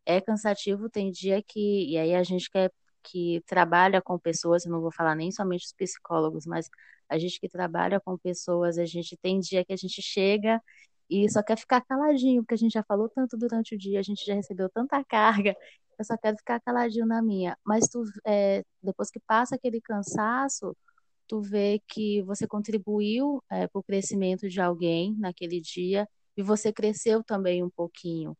[0.06, 1.90] É cansativo, tem dia que.
[1.90, 2.72] E aí a gente quer
[3.06, 6.68] que trabalha com pessoas, eu não vou falar nem somente os psicólogos, mas
[7.08, 10.60] a gente que trabalha com pessoas, a gente tem dia que a gente chega
[11.08, 14.02] e só quer ficar caladinho, porque a gente já falou tanto durante o dia, a
[14.02, 15.56] gente já recebeu tanta carga,
[15.98, 17.56] eu só quero ficar caladinho na minha.
[17.64, 20.76] Mas tu, é, depois que passa aquele cansaço,
[21.28, 26.72] tu vê que você contribuiu é, para o crescimento de alguém naquele dia e você
[26.72, 28.36] cresceu também um pouquinho.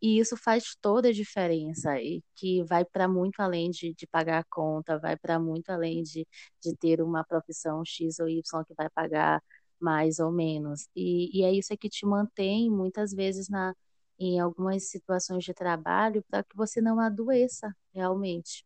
[0.00, 4.40] E isso faz toda a diferença, e que vai para muito além de, de, pagar
[4.40, 6.26] a conta, vai para muito além de,
[6.62, 9.42] de ter uma profissão X ou Y que vai pagar
[9.80, 10.88] mais ou menos.
[10.94, 13.74] E, e é isso que te mantém muitas vezes na,
[14.18, 18.64] em algumas situações de trabalho para que você não adoeça realmente.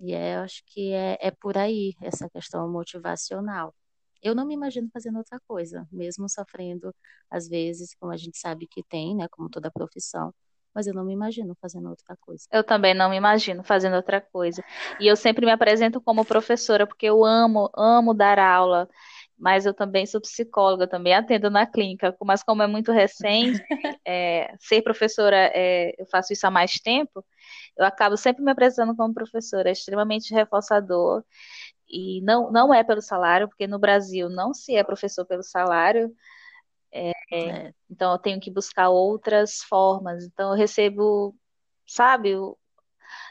[0.00, 3.74] E é, eu acho que é, é por aí essa questão motivacional.
[4.24, 6.94] Eu não me imagino fazendo outra coisa, mesmo sofrendo,
[7.30, 10.34] às vezes, como a gente sabe que tem, né, como toda profissão,
[10.74, 12.44] mas eu não me imagino fazendo outra coisa.
[12.50, 14.64] Eu também não me imagino fazendo outra coisa.
[14.98, 18.88] E eu sempre me apresento como professora, porque eu amo, amo dar aula
[19.38, 23.60] mas eu também sou psicóloga, também atendo na clínica, mas como é muito recente,
[24.06, 27.24] é, ser professora, é, eu faço isso há mais tempo,
[27.76, 31.24] eu acabo sempre me apresentando como professora, é extremamente reforçador,
[31.94, 36.14] e não, não é pelo salário, porque no Brasil não se é professor pelo salário,
[36.92, 37.74] é, é.
[37.90, 41.36] então eu tenho que buscar outras formas, então eu recebo,
[41.86, 42.58] sabe, eu,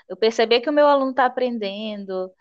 [0.10, 2.32] eu perceber que o meu aluno está aprendendo,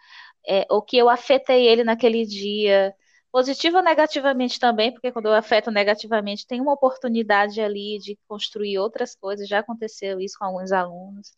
[0.49, 2.95] é, ou que eu afetei ele naquele dia,
[3.33, 8.79] Positivo ou negativamente também, porque quando eu afeto negativamente, tem uma oportunidade ali de construir
[8.79, 9.49] outras coisas.
[9.49, 11.33] Já aconteceu isso com alguns alunos.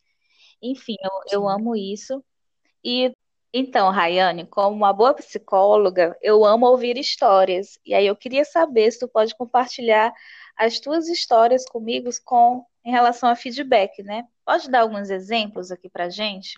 [0.61, 2.21] Enfim, eu, eu amo isso.
[2.83, 3.15] E
[3.57, 7.79] então, Rayane, como uma boa psicóloga, eu amo ouvir histórias.
[7.85, 10.13] E aí eu queria saber se tu pode compartilhar
[10.57, 14.25] as tuas histórias comigo com em relação a feedback, né?
[14.43, 16.55] Pode dar alguns exemplos aqui pra gente?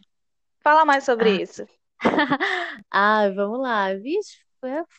[0.60, 1.42] Fala mais sobre ah.
[1.44, 1.68] isso.
[2.90, 3.94] ah, vamos lá.
[3.94, 4.40] Vixe,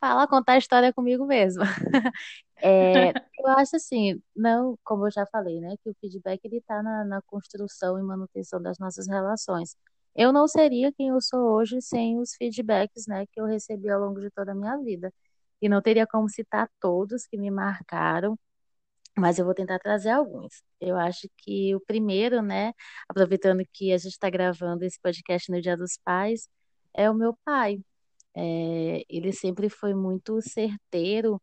[0.00, 1.64] falar, contar a história comigo mesmo.
[2.60, 6.82] É, eu acho assim, não, como eu já falei, né, que o feedback ele está
[6.82, 9.76] na, na construção e manutenção das nossas relações.
[10.18, 14.00] Eu não seria quem eu sou hoje sem os feedbacks, né, que eu recebi ao
[14.00, 15.14] longo de toda a minha vida.
[15.62, 18.38] E não teria como citar todos que me marcaram,
[19.16, 20.62] mas eu vou tentar trazer alguns.
[20.80, 22.72] Eu acho que o primeiro, né,
[23.08, 26.48] aproveitando que a gente está gravando esse podcast no Dia dos Pais,
[26.94, 27.80] é o meu pai.
[28.36, 31.42] É, ele sempre foi muito certeiro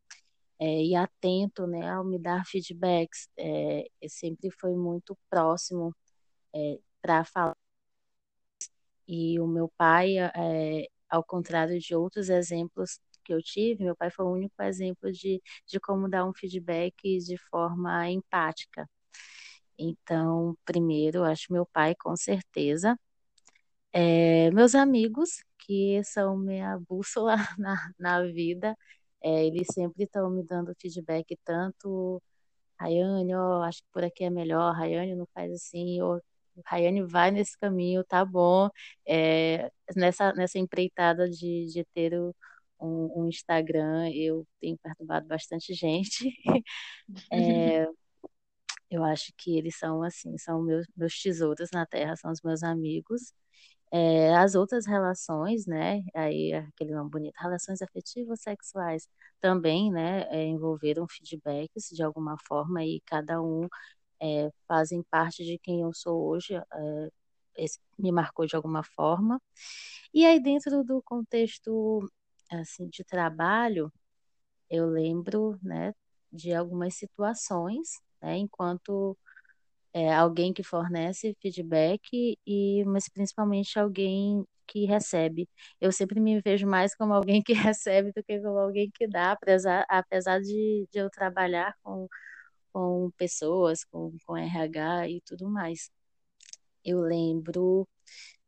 [0.60, 3.30] é, e atento, né, ao me dar feedbacks.
[3.38, 5.96] É, sempre foi muito próximo
[6.56, 7.55] é, para falar.
[9.08, 14.10] E o meu pai, é, ao contrário de outros exemplos que eu tive, meu pai
[14.12, 18.90] foi o único exemplo de, de como dar um feedback de forma empática.
[19.78, 22.98] Então, primeiro, acho meu pai, com certeza.
[23.94, 28.78] É, meus amigos, que são minha bússola na, na vida,
[29.22, 32.22] é, eles sempre estão me dando feedback, tanto
[32.80, 36.22] Rayane, ó, acho que por aqui é melhor, Rayane não faz assim, ou
[36.66, 38.70] Rayane vai nesse caminho, tá bom.
[39.08, 42.36] É, nessa, nessa empreitada de, de ter o,
[42.80, 46.30] um, um, Instagram, eu tenho perturbado bastante gente.
[47.32, 47.88] É,
[48.90, 52.64] eu acho que eles são assim, são meus, meus tesouros na Terra, são os meus
[52.64, 53.34] amigos.
[53.92, 59.08] É, as outras relações, né, aí aquele nome bonito, relações afetivas sexuais,
[59.40, 63.68] também, né, é, envolveram feedbacks de alguma forma e cada um
[64.22, 67.10] é, fazem parte de quem eu sou hoje, é,
[67.58, 69.42] esse me marcou de alguma forma.
[70.14, 72.10] E aí dentro do contexto
[72.52, 73.92] assim de trabalho,
[74.70, 75.94] eu lembro, né,
[76.32, 79.18] de algumas situações, né, enquanto
[79.94, 85.48] é, alguém que fornece feedback e mas principalmente alguém que recebe.
[85.80, 89.32] Eu sempre me vejo mais como alguém que recebe do que como alguém que dá,
[89.34, 92.08] apesar, apesar de, de eu trabalhar com,
[92.76, 95.90] com pessoas, com, com RH e tudo mais.
[96.84, 97.88] Eu lembro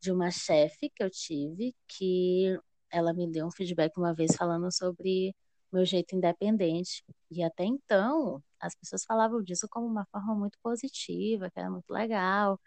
[0.02, 2.60] de uma chefe que eu tive que
[2.92, 5.36] ela me deu um feedback uma vez falando sobre
[5.72, 7.04] meu jeito independente.
[7.32, 11.92] E até então, as pessoas falavam disso como uma forma muito positiva, que era muito
[11.92, 12.60] legal.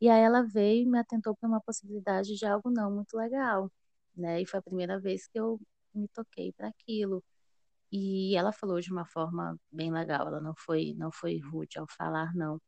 [0.00, 3.70] E aí ela veio e me atentou para uma possibilidade de algo não muito legal,
[4.16, 4.40] né?
[4.42, 5.60] E foi a primeira vez que eu
[5.94, 7.24] me toquei para aquilo.
[7.94, 11.86] E ela falou de uma forma bem legal, ela não foi não foi rude ao
[11.88, 12.60] falar não.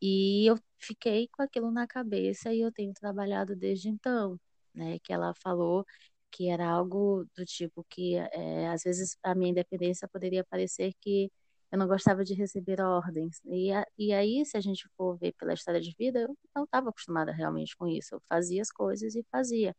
[0.00, 4.40] E eu fiquei com aquilo na cabeça e eu tenho trabalhado desde então,
[4.74, 4.98] né?
[5.00, 5.84] Que ela falou
[6.30, 11.30] que era algo do tipo que é, às vezes a minha independência poderia parecer que
[11.70, 13.40] eu não gostava de receber ordens.
[13.44, 16.64] E, a, e aí, se a gente for ver pela história de vida, eu não
[16.64, 18.14] estava acostumada realmente com isso.
[18.14, 19.76] Eu fazia as coisas e fazia.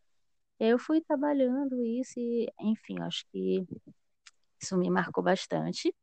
[0.59, 3.65] Eu fui trabalhando isso e, enfim, acho que
[4.61, 5.93] isso me marcou bastante.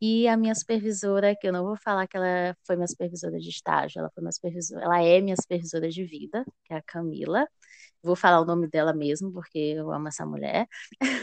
[0.00, 3.48] E a minha supervisora, que eu não vou falar que ela foi minha supervisora de
[3.48, 7.46] estágio, ela foi minha supervisora, ela é minha supervisora de vida, que é a Camila.
[8.02, 10.68] Vou falar o nome dela mesmo, porque eu amo essa mulher.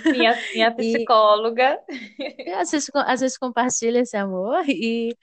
[0.05, 1.79] Minha, minha psicóloga.
[2.19, 4.63] E, às, vezes, às vezes compartilha esse amor.
[4.67, 5.15] E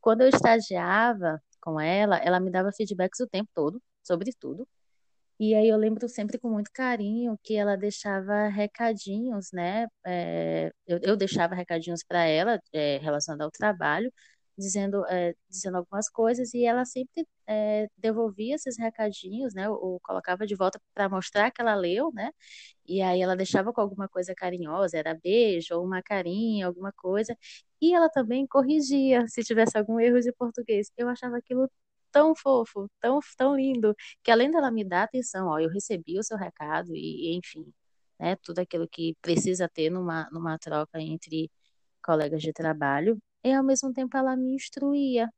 [0.00, 4.66] quando eu estagiava com ela, ela me dava feedbacks o tempo todo, sobre tudo.
[5.44, 9.86] E aí eu lembro sempre com muito carinho que ela deixava recadinhos, né?
[10.06, 14.10] É, eu, eu, deixava recadinhos para ela é, relacionados ao trabalho,
[14.56, 19.68] dizendo, é, dizendo algumas coisas e ela sempre é, devolvia esses recadinhos, né?
[19.68, 22.30] Ou, ou colocava de volta para mostrar que ela leu, né?
[22.86, 27.36] E aí ela deixava com alguma coisa carinhosa, era beijo ou uma carinha, alguma coisa.
[27.82, 30.90] E ela também corrigia se tivesse algum erro de português.
[30.96, 31.70] Eu achava aquilo
[32.14, 36.22] tão fofo, tão, tão lindo, que além dela me dar atenção, ó, eu recebi o
[36.22, 37.66] seu recado e, enfim,
[38.18, 41.50] né, tudo aquilo que precisa ter numa, numa troca entre
[42.02, 45.28] colegas de trabalho, e ao mesmo tempo ela me instruía.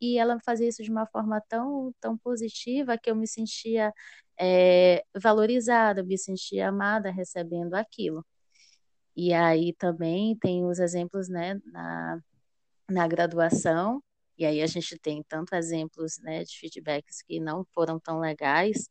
[0.00, 3.92] E ela fazia isso de uma forma tão, tão positiva que eu me sentia
[4.38, 8.24] é, valorizada, me sentia amada recebendo aquilo.
[9.16, 12.20] E aí também tem os exemplos né, na,
[12.90, 14.02] na graduação,
[14.38, 18.88] e aí a gente tem tanto exemplos né, de feedbacks que não foram tão legais,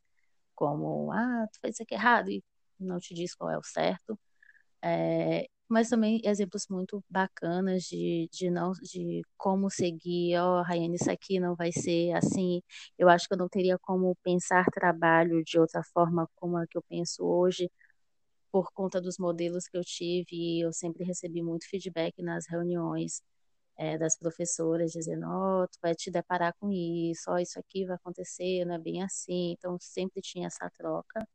[0.56, 2.44] como, ah, tu fez isso aqui errado e
[2.80, 4.20] não te diz qual é o certo.
[4.84, 10.96] É, mas também exemplos muito bacanas de, de não de como seguir, ó, oh, Rayane,
[10.96, 12.62] isso aqui não vai ser assim.
[12.98, 16.78] Eu acho que eu não teria como pensar trabalho de outra forma como a que
[16.78, 17.70] eu penso hoje,
[18.52, 23.22] por conta dos modelos que eu tive, eu sempre recebi muito feedback nas reuniões
[23.78, 27.60] é, das professoras dizendo, ó, oh, tu vai te deparar com isso, ó, oh, isso
[27.60, 29.52] aqui vai acontecer, não é bem assim.
[29.52, 31.28] Então, sempre tinha essa troca.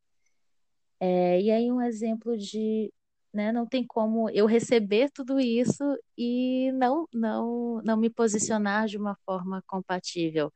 [0.99, 2.93] É, e aí, um exemplo de,
[3.33, 5.83] né, não tem como eu receber tudo isso
[6.17, 10.53] e não, não, não me posicionar de uma forma compatível.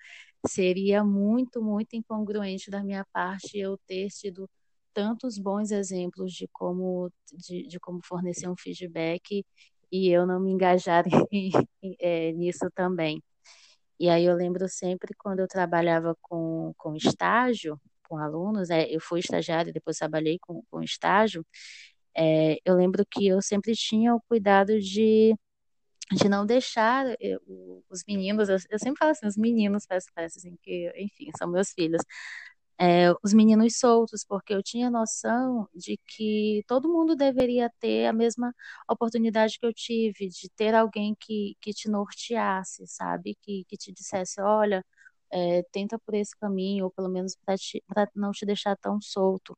[0.46, 4.48] Seria muito, muito incongruente da minha parte eu ter tido
[4.92, 9.44] tantos bons exemplos de como, de, de como fornecer um feedback
[9.94, 11.04] e eu não me engajar
[12.00, 13.22] é, nisso também.
[14.00, 19.00] E aí eu lembro sempre quando eu trabalhava com, com estágio, com alunos, é, eu
[19.00, 21.46] fui estagiária, depois trabalhei com, com estágio,
[22.16, 25.34] é, eu lembro que eu sempre tinha o cuidado de,
[26.12, 27.40] de não deixar eu,
[27.90, 31.48] os meninos, eu, eu, sempre falo assim, os meninos, parece, parece assim, que, enfim, são
[31.50, 32.02] meus filhos,
[32.78, 38.12] é, os meninos soltos, porque eu tinha noção de que todo mundo deveria ter a
[38.12, 38.54] mesma
[38.88, 43.36] oportunidade que eu tive, de ter alguém que, que te norteasse, sabe?
[43.42, 44.84] Que, que te dissesse, olha,
[45.32, 49.56] é, tenta por esse caminho, ou pelo menos para não te deixar tão solto.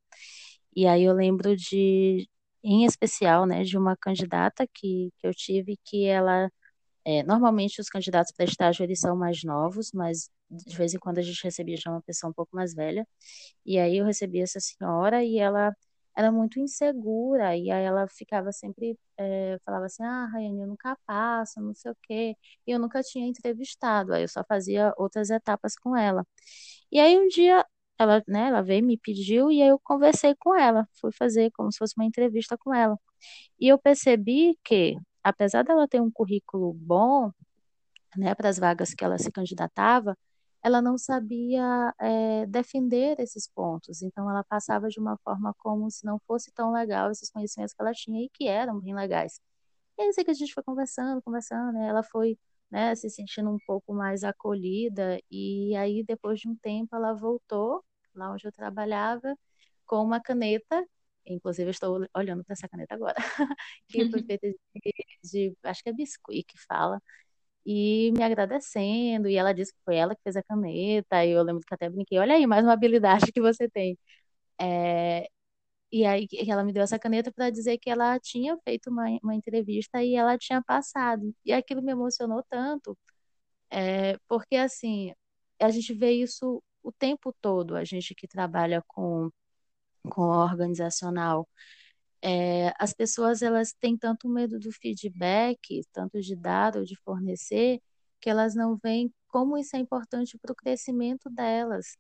[0.75, 2.29] E aí eu lembro de,
[2.63, 6.51] em especial, né, de uma candidata que, que eu tive que ela
[7.07, 11.19] é, normalmente os candidatos para estágio eles são mais novos, mas de vez em quando
[11.19, 13.07] a gente recebia já uma pessoa um pouco mais velha.
[13.65, 15.75] E aí eu recebi essa senhora e ela
[16.17, 20.97] era muito insegura e aí ela ficava sempre é, falava assim, ah, Raiane, eu nunca
[21.07, 22.37] passo, não sei o quê.
[22.67, 26.27] E eu nunca tinha entrevistado, aí eu só fazia outras etapas com ela.
[26.91, 27.65] E aí um dia
[27.99, 31.73] ela, né, ela veio, me pediu e aí eu conversei com ela, fui fazer como
[31.73, 32.99] se fosse uma entrevista com ela.
[33.61, 34.97] E eu percebi que
[35.27, 37.33] apesar dela ter um currículo bom,
[38.17, 40.17] né, para as vagas que ela se candidatava,
[40.63, 44.03] ela não sabia é, defender esses pontos.
[44.03, 47.83] Então, ela passava de uma forma como se não fosse tão legal esses conhecimentos que
[47.83, 49.41] ela tinha e que eram bem legais.
[49.99, 52.39] E aí, sei que a gente foi conversando, conversando, né, ela foi
[52.71, 55.21] né, se sentindo um pouco mais acolhida.
[55.31, 59.37] E aí, depois de um tempo, ela voltou lá onde eu trabalhava
[59.87, 60.87] com uma caneta
[61.27, 63.15] Inclusive, eu estou olhando para essa caneta agora,
[63.89, 64.59] que foi feita de,
[65.25, 67.01] de, acho que é biscuit que fala,
[67.67, 69.29] e me agradecendo.
[69.29, 71.25] E ela disse que foi ela que fez a caneta.
[71.25, 73.99] E eu lembro que até brinquei: olha aí, mais uma habilidade que você tem.
[74.61, 75.29] É,
[75.93, 79.35] e aí ela me deu essa caneta para dizer que ela tinha feito uma, uma
[79.35, 81.35] entrevista e ela tinha passado.
[81.45, 82.99] E aquilo me emocionou tanto,
[83.71, 85.13] é, porque assim,
[85.61, 89.31] a gente vê isso o tempo todo, a gente que trabalha com
[90.07, 91.49] com o organizacional,
[92.23, 97.81] é, as pessoas elas têm tanto medo do feedback, tanto de dar ou de fornecer,
[98.21, 101.97] que elas não veem como isso é importante para o crescimento delas.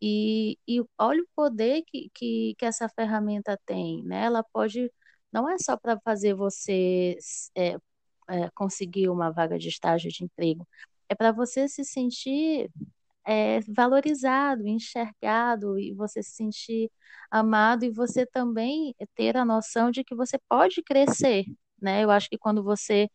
[0.00, 4.24] E, e olha o poder que, que, que essa ferramenta tem, né?
[4.24, 4.90] Ela pode,
[5.32, 7.16] não é só para fazer você
[7.56, 7.76] é,
[8.28, 10.66] é, conseguir uma vaga de estágio de emprego,
[11.08, 12.70] é para você se sentir
[13.24, 16.90] é, valorizado, enxergado e você se sentir
[17.30, 21.44] amado e você também ter a noção de que você pode crescer,
[21.80, 22.02] né?
[22.04, 23.08] Eu acho que quando você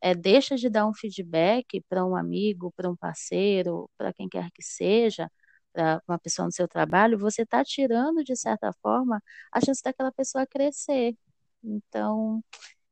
[0.00, 4.50] é, deixa de dar um feedback para um amigo, para um parceiro, para quem quer
[4.52, 5.30] que seja,
[5.72, 10.12] para uma pessoa no seu trabalho, você está tirando, de certa forma, a chance daquela
[10.12, 11.16] pessoa crescer.
[11.62, 12.42] Então,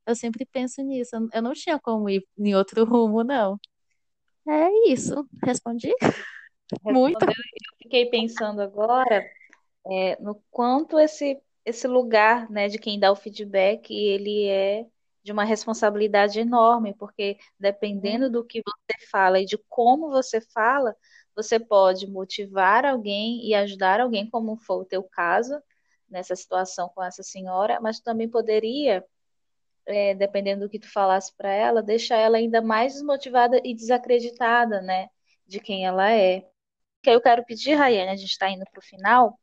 [0.07, 1.17] eu sempre penso nisso.
[1.33, 3.59] Eu não tinha como ir em outro rumo, não.
[4.49, 5.29] É isso.
[5.45, 5.93] Respondi?
[6.83, 7.25] Muito.
[7.25, 7.33] Eu
[7.83, 9.25] fiquei pensando agora
[9.87, 14.87] é, no quanto esse, esse lugar né, de quem dá o feedback, ele é
[15.23, 20.97] de uma responsabilidade enorme, porque dependendo do que você fala e de como você fala,
[21.35, 25.61] você pode motivar alguém e ajudar alguém, como foi o teu caso,
[26.09, 29.05] nessa situação com essa senhora, mas também poderia,
[29.87, 34.83] é, dependendo do que tu falasse para ela, deixar ela ainda mais desmotivada e desacreditada,
[34.83, 35.09] né,
[35.47, 36.52] de quem ela é
[37.03, 39.39] que eu quero pedir, Rayane, a gente está indo para o final,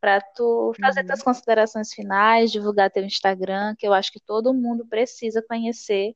[0.00, 1.24] para tu fazer uhum.
[1.24, 6.14] considerações finais, divulgar teu Instagram, que eu acho que todo mundo precisa conhecer.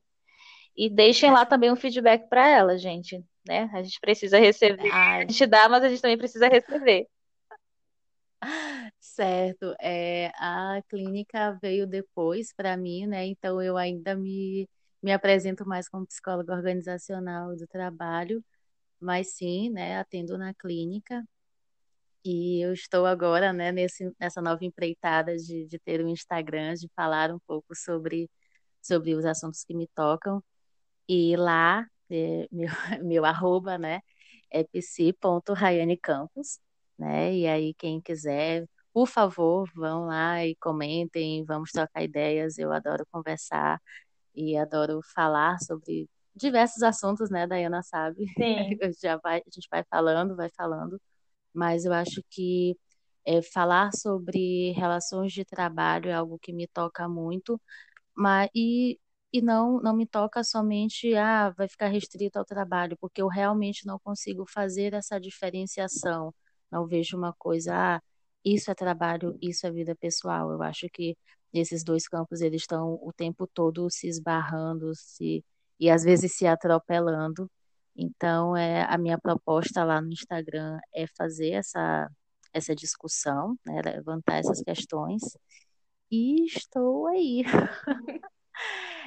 [0.76, 3.24] E deixem lá também um feedback para ela, gente.
[3.46, 3.70] Né?
[3.72, 4.90] A gente precisa receber.
[4.90, 5.18] Ai.
[5.18, 7.06] A gente dá, mas a gente também precisa receber.
[8.98, 9.74] Certo.
[9.80, 13.24] É, a clínica veio depois para mim, né?
[13.26, 14.68] Então eu ainda me,
[15.02, 18.42] me apresento mais como psicóloga organizacional do trabalho
[19.04, 21.24] mas sim, né, atendo na clínica.
[22.24, 26.88] E eu estou agora, né, nesse, nessa nova empreitada de, de ter um Instagram, de
[26.96, 28.30] falar um pouco sobre,
[28.82, 30.42] sobre os assuntos que me tocam.
[31.08, 32.70] E lá, é, meu,
[33.04, 34.00] meu arroba, né,
[34.50, 36.60] é psi.raianecampos,
[36.98, 42.72] né, e aí quem quiser, por favor, vão lá e comentem, vamos trocar ideias, eu
[42.72, 43.80] adoro conversar
[44.34, 48.26] e adoro falar sobre diversos assuntos, né, Dayana sabe.
[48.36, 48.78] Sim.
[49.02, 51.00] Já vai, a gente vai falando, vai falando,
[51.54, 52.76] mas eu acho que
[53.26, 57.60] é, falar sobre relações de trabalho é algo que me toca muito,
[58.14, 58.98] mas e,
[59.32, 63.86] e não não me toca somente ah, vai ficar restrito ao trabalho, porque eu realmente
[63.86, 66.34] não consigo fazer essa diferenciação.
[66.70, 68.02] Não vejo uma coisa, ah,
[68.44, 70.50] isso é trabalho, isso é vida pessoal.
[70.52, 71.16] Eu acho que
[71.52, 75.44] esses dois campos eles estão o tempo todo se esbarrando, se
[75.84, 77.50] e às vezes se atropelando.
[77.96, 82.10] Então, é, a minha proposta lá no Instagram é fazer essa,
[82.52, 85.22] essa discussão, né, levantar essas questões.
[86.10, 87.44] E estou aí.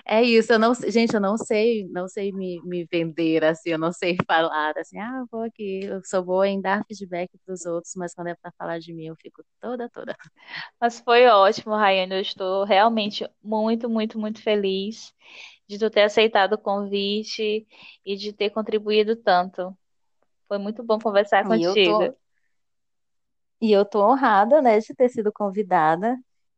[0.09, 3.78] É isso, eu não, gente, eu não sei, não sei me, me vender assim, eu
[3.78, 7.65] não sei falar assim, ah, vou aqui, eu sou boa em dar feedback para os
[7.65, 10.15] outros, mas quando é para falar de mim, eu fico toda, toda.
[10.80, 15.13] Mas foi ótimo, Rayane, eu estou realmente muito, muito, muito feliz
[15.68, 17.68] de tu ter aceitado o convite
[18.05, 19.78] e de ter contribuído tanto.
[20.47, 21.78] Foi muito bom conversar E eu contigo.
[21.78, 22.18] tô,
[23.61, 26.15] e eu tô honrada, né, de ter sido convidada.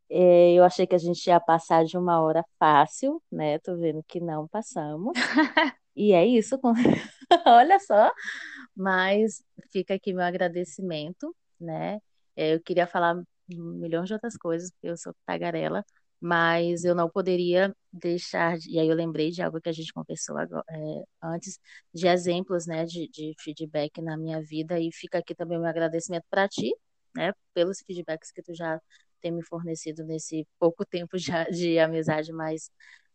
[0.09, 3.59] É, eu achei que a gente ia passar de uma hora fácil, né?
[3.59, 5.13] Tô vendo que não passamos.
[5.95, 6.73] E é isso, com-
[7.47, 8.11] olha só.
[8.75, 11.99] Mas fica aqui meu agradecimento, né?
[12.35, 13.25] É, eu queria falar um
[13.79, 15.85] milhão de outras coisas, porque eu sou tagarela,
[16.21, 18.57] mas eu não poderia deixar.
[18.57, 21.59] de- E aí eu lembrei de algo que a gente conversou agora, é, antes,
[21.93, 24.79] de exemplos, né, de, de feedback na minha vida.
[24.79, 26.73] E fica aqui também o meu agradecimento para ti,
[27.15, 28.79] né, pelos feedbacks que tu já
[29.21, 32.69] tem me fornecido nesse pouco tempo já de amizade mais,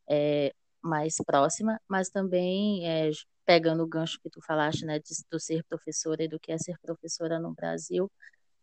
[0.09, 0.52] é,
[0.82, 3.11] mais próxima, mas também é,
[3.46, 6.59] pegando o gancho que tu falaste, né, de, do ser professora e do que é
[6.59, 8.11] ser professora no Brasil,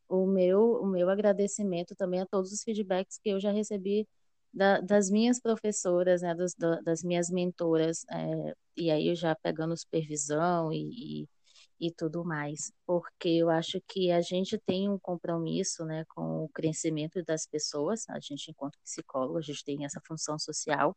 [0.09, 4.07] o meu, o meu agradecimento também a todos os feedbacks que eu já recebi
[4.53, 9.77] da, das minhas professoras, né, das, das minhas mentoras, é, e aí eu já pegando
[9.77, 15.85] supervisão e, e, e tudo mais, porque eu acho que a gente tem um compromisso,
[15.85, 20.37] né, com o crescimento das pessoas, a gente enquanto psicólogo, a gente tem essa função
[20.39, 20.95] social,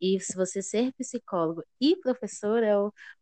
[0.00, 2.72] e se você ser psicólogo e professor, é,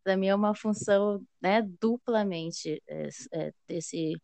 [0.03, 4.15] para mim é uma função, né, duplamente é, é, desse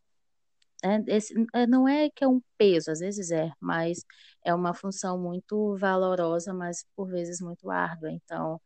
[0.84, 4.04] é, esse, é, não é que é um peso, às vezes é, mas
[4.44, 8.10] é uma função muito valorosa, mas por vezes muito árdua.
[8.12, 8.60] Então,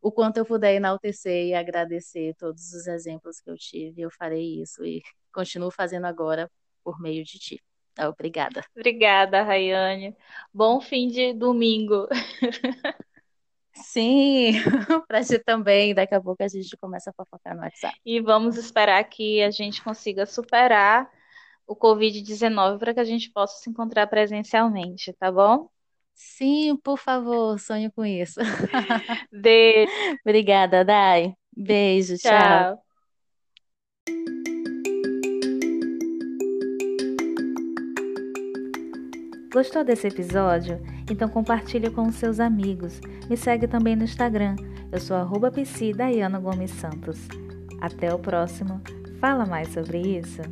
[0.00, 4.62] o quanto eu puder enaltecer e agradecer todos os exemplos que eu tive, eu farei
[4.62, 5.02] isso e
[5.32, 6.50] continuo fazendo agora
[6.84, 7.62] por meio de ti.
[7.94, 8.62] Tá, obrigada.
[8.76, 10.14] Obrigada, Rayane.
[10.52, 12.06] Bom fim de domingo.
[13.72, 14.52] Sim,
[15.08, 15.94] para ti também.
[15.94, 17.98] Daqui a pouco a gente começa a fofocar no WhatsApp.
[18.04, 21.10] E vamos esperar que a gente consiga superar
[21.66, 25.68] o Covid-19 para que a gente possa se encontrar presencialmente, tá bom?
[26.14, 28.40] Sim, por favor, sonho com isso.
[29.30, 29.92] Beijo,
[30.24, 31.34] Obrigada, Dai.
[31.54, 32.30] Beijo, tchau.
[32.30, 32.86] tchau.
[39.52, 40.78] Gostou desse episódio?
[41.10, 43.00] Então compartilhe com seus amigos.
[43.28, 44.54] Me segue também no Instagram.
[44.92, 47.26] Eu sou arroba Gomes Santos.
[47.80, 48.82] Até o próximo.
[49.18, 50.42] Fala mais sobre isso.